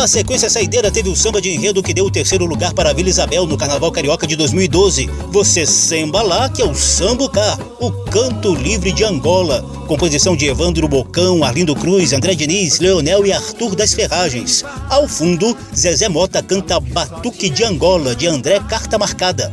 A 0.04 0.06
sequência 0.06 0.50
saideira 0.50 0.90
teve 0.90 1.08
o 1.08 1.16
samba 1.16 1.40
de 1.40 1.48
enredo 1.48 1.82
que 1.82 1.94
deu 1.94 2.04
o 2.04 2.10
terceiro 2.10 2.44
lugar 2.44 2.74
para 2.74 2.90
a 2.90 2.92
Vila 2.92 3.08
Isabel 3.08 3.46
no 3.46 3.56
Carnaval 3.56 3.90
Carioca 3.90 4.26
de 4.26 4.36
2012. 4.36 5.08
Você 5.32 5.64
Samba 5.64 6.20
Lá, 6.20 6.46
que 6.46 6.60
é 6.60 6.64
o 6.66 6.74
Sambucá, 6.74 7.58
o 7.80 7.90
Canto 7.90 8.54
Livre 8.54 8.92
de 8.92 9.02
Angola. 9.02 9.62
Composição 9.88 10.36
de 10.36 10.44
Evandro 10.46 10.86
Bocão, 10.86 11.42
Arlindo 11.42 11.74
Cruz, 11.74 12.12
André 12.12 12.34
Diniz, 12.34 12.80
Leonel 12.80 13.24
e 13.24 13.32
Arthur 13.32 13.74
das 13.74 13.94
Ferragens. 13.94 14.62
Ao 14.90 15.08
fundo, 15.08 15.56
Zezé 15.74 16.06
Mota 16.06 16.42
canta 16.42 16.78
Batuque 16.78 17.48
de 17.48 17.64
Angola, 17.64 18.14
de 18.14 18.26
André 18.26 18.60
Carta 18.60 18.98
Marcada. 18.98 19.50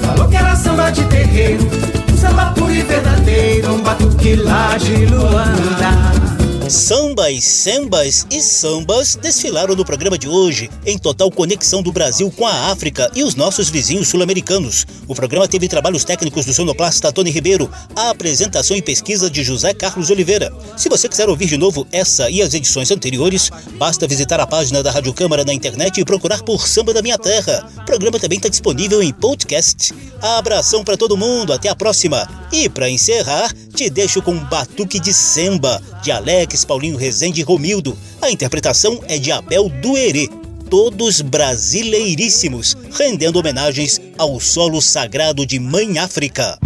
Falou 0.00 0.30
que 0.30 0.36
era 0.38 0.56
samba 0.56 0.88
de 0.88 1.04
terreiro, 1.04 1.68
um 2.10 2.16
samba 2.16 2.54
puro 2.54 2.72
e 2.72 2.80
verdadeiro, 2.80 3.74
um 3.74 3.82
batuque 3.82 4.34
lá 4.34 4.78
de 4.78 5.04
Luanda. 5.04 6.27
Sambas, 6.68 7.44
sambas 7.44 8.26
e 8.30 8.42
sambas 8.42 9.16
desfilaram 9.16 9.74
no 9.74 9.86
programa 9.86 10.18
de 10.18 10.28
hoje, 10.28 10.68
em 10.84 10.98
total 10.98 11.30
conexão 11.30 11.82
do 11.82 11.90
Brasil 11.90 12.30
com 12.30 12.46
a 12.46 12.70
África 12.70 13.10
e 13.14 13.22
os 13.22 13.34
nossos 13.34 13.70
vizinhos 13.70 14.08
sul-americanos. 14.08 14.86
O 15.06 15.14
programa 15.14 15.48
teve 15.48 15.66
trabalhos 15.66 16.04
técnicos 16.04 16.44
do 16.44 16.52
sonoplasta 16.52 17.10
Tony 17.10 17.30
Ribeiro, 17.30 17.70
a 17.96 18.10
apresentação 18.10 18.76
e 18.76 18.82
pesquisa 18.82 19.30
de 19.30 19.42
José 19.42 19.72
Carlos 19.72 20.10
Oliveira. 20.10 20.52
Se 20.76 20.90
você 20.90 21.08
quiser 21.08 21.30
ouvir 21.30 21.46
de 21.46 21.56
novo 21.56 21.86
essa 21.90 22.28
e 22.28 22.42
as 22.42 22.52
edições 22.52 22.90
anteriores, 22.90 23.50
basta 23.78 24.06
visitar 24.06 24.38
a 24.38 24.46
página 24.46 24.82
da 24.82 24.90
Rádio 24.90 25.14
Câmara 25.14 25.46
na 25.46 25.54
internet 25.54 25.98
e 25.98 26.04
procurar 26.04 26.42
por 26.42 26.68
Samba 26.68 26.92
da 26.92 27.00
Minha 27.00 27.16
Terra. 27.16 27.66
O 27.78 27.86
programa 27.86 28.20
também 28.20 28.36
está 28.36 28.48
disponível 28.50 29.02
em 29.02 29.12
podcast. 29.12 29.94
Abração 30.20 30.84
para 30.84 30.98
todo 30.98 31.16
mundo, 31.16 31.52
até 31.52 31.70
a 31.70 31.74
próxima. 31.74 32.28
E 32.52 32.68
para 32.68 32.90
encerrar, 32.90 33.54
te 33.74 33.88
deixo 33.88 34.20
com 34.20 34.36
Batuque 34.36 34.98
de 34.98 35.14
Semba, 35.14 35.80
de 36.02 36.10
Alex 36.10 36.57
Paulinho 36.64 36.96
Rezende 36.96 37.40
e 37.40 37.44
Romildo. 37.44 37.96
A 38.20 38.30
interpretação 38.30 39.00
é 39.08 39.18
de 39.18 39.30
Abel 39.32 39.68
Duerê. 39.68 40.28
Todos 40.70 41.20
brasileiríssimos, 41.20 42.76
rendendo 42.92 43.38
homenagens 43.38 44.00
ao 44.18 44.38
solo 44.38 44.82
sagrado 44.82 45.46
de 45.46 45.58
Mãe 45.58 45.98
África. 45.98 46.58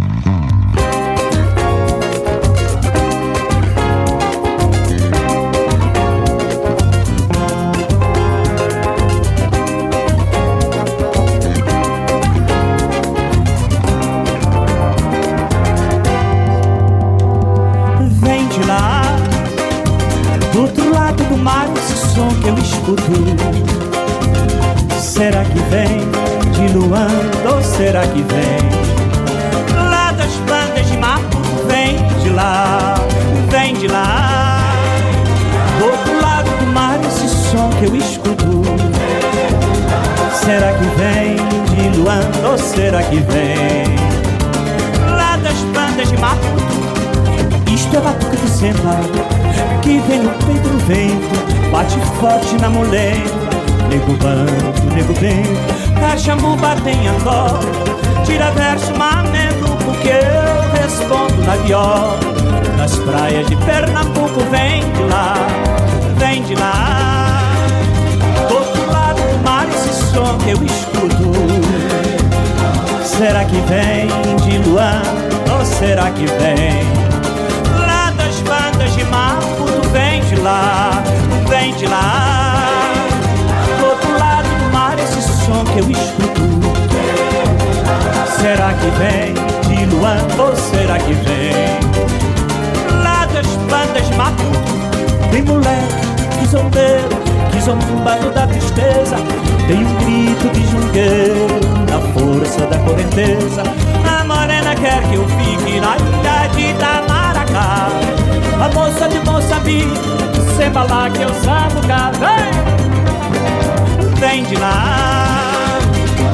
Zombado 97.63 98.29
da 98.31 98.45
tristeza. 98.45 99.15
Tem 99.67 99.77
um 99.77 99.95
grito 99.95 100.49
de 100.49 100.67
jungueiro 100.67 101.47
na 101.89 101.99
força 102.13 102.67
da 102.67 102.77
correnteza. 102.79 103.63
A 104.05 104.23
morena 104.25 104.75
quer 104.75 105.01
que 105.07 105.15
eu 105.15 105.25
fique 105.29 105.79
na 105.79 105.95
ilha 105.97 106.47
de 106.53 106.71
Itamaracá. 106.71 107.87
A 108.61 108.69
moça 108.73 109.07
de 109.07 109.19
Moçambique, 109.19 109.99
samba 110.57 110.83
lá 110.83 111.09
que 111.09 111.21
eu 111.21 111.29
cá. 111.87 112.11
Vem, 112.19 112.51
vem 114.19 114.43
de 114.43 114.55
lá, 114.57 115.79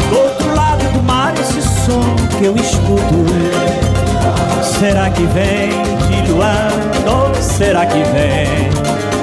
do 0.10 0.18
outro 0.20 0.56
lado 0.56 0.84
do 0.94 1.04
mar 1.04 1.34
esse 1.40 1.62
som 1.62 2.16
que 2.38 2.46
eu 2.46 2.56
escuto. 2.56 3.26
Será 4.64 5.10
que 5.10 5.24
vem 5.24 5.70
de 6.08 6.32
Luanda 6.32 7.12
ou 7.12 7.34
será 7.36 7.86
que 7.86 8.02
vem 8.04 9.19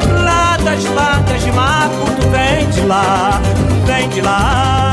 das 0.67 0.85
bandas 0.87 1.45
de 1.45 1.53
Maputo? 1.53 2.29
Vem 2.29 2.69
de 2.71 2.81
lá, 2.83 3.41
vem 3.87 4.09
de 4.09 4.21
lá. 4.21 4.93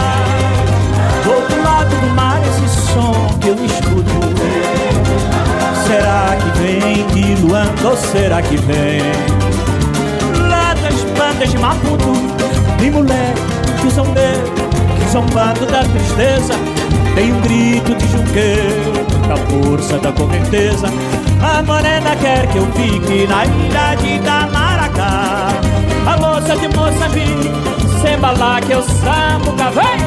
Do 1.24 1.34
outro 1.34 1.63
lado 1.63 1.89
do 1.89 2.07
mar 2.15 2.39
esse 2.47 2.91
som 2.93 3.28
que 3.41 3.47
eu 3.47 3.65
escuto 3.65 4.13
Será 5.88 6.38
que 6.38 6.59
vem 6.59 7.07
de 7.07 7.41
Luanda 7.41 7.89
ou 7.89 7.97
será 7.97 8.41
que 8.41 8.57
vem 8.57 9.01
Lá 10.47 10.76
das 10.76 11.01
bandas 11.17 11.49
de 11.49 11.57
Maputo 11.57 12.13
Tem 12.78 12.91
mulher 12.91 13.34
que 13.82 13.89
zombeiro, 13.89 14.53
que 14.99 15.11
zombado 15.11 15.65
da 15.65 15.84
tristeza 15.84 16.53
Tem 17.15 17.32
um 17.32 17.41
grito 17.41 17.95
de 17.95 18.07
junqueiro, 18.11 19.03
muita 19.24 19.38
força 19.47 19.97
da 19.99 20.11
correnteza. 20.11 20.88
A 21.41 21.61
morena 21.63 22.15
quer 22.17 22.47
que 22.47 22.57
eu 22.57 22.65
fique 22.74 23.28
na 23.28 23.45
ilha 23.45 23.95
de 23.95 24.19
A 24.99 26.17
moça 26.19 26.55
de 26.55 26.67
Moçambique, 26.75 27.51
samba 28.01 28.31
lá 28.37 28.61
que 28.61 28.71
eu 28.73 28.83
sambuca, 28.83 29.71
vem! 29.71 29.97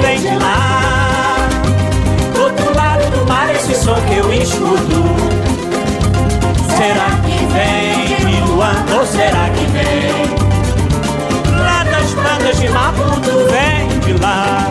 Vem 0.00 0.20
de 0.20 0.34
lá, 0.36 1.36
do 2.34 2.42
outro 2.42 2.76
lado 2.76 3.10
do 3.10 3.26
mar, 3.26 3.50
esse 3.54 3.74
som 3.74 3.94
que 4.02 4.16
eu 4.16 4.32
escuto. 4.34 5.02
Será 6.76 7.10
que 7.24 7.46
vem 7.52 8.16
de 8.30 8.40
Luan 8.50 8.84
ou 8.98 9.06
será 9.06 9.48
que 9.50 9.64
vem? 9.66 10.12
Lá 11.58 11.84
das 11.84 12.12
bandas 12.14 12.58
de 12.58 12.68
Maputo, 12.68 13.46
vem 13.50 13.98
de 14.00 14.12
lá, 14.20 14.70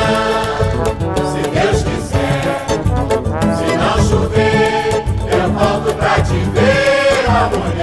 Se 7.41 7.57
não 7.57 7.80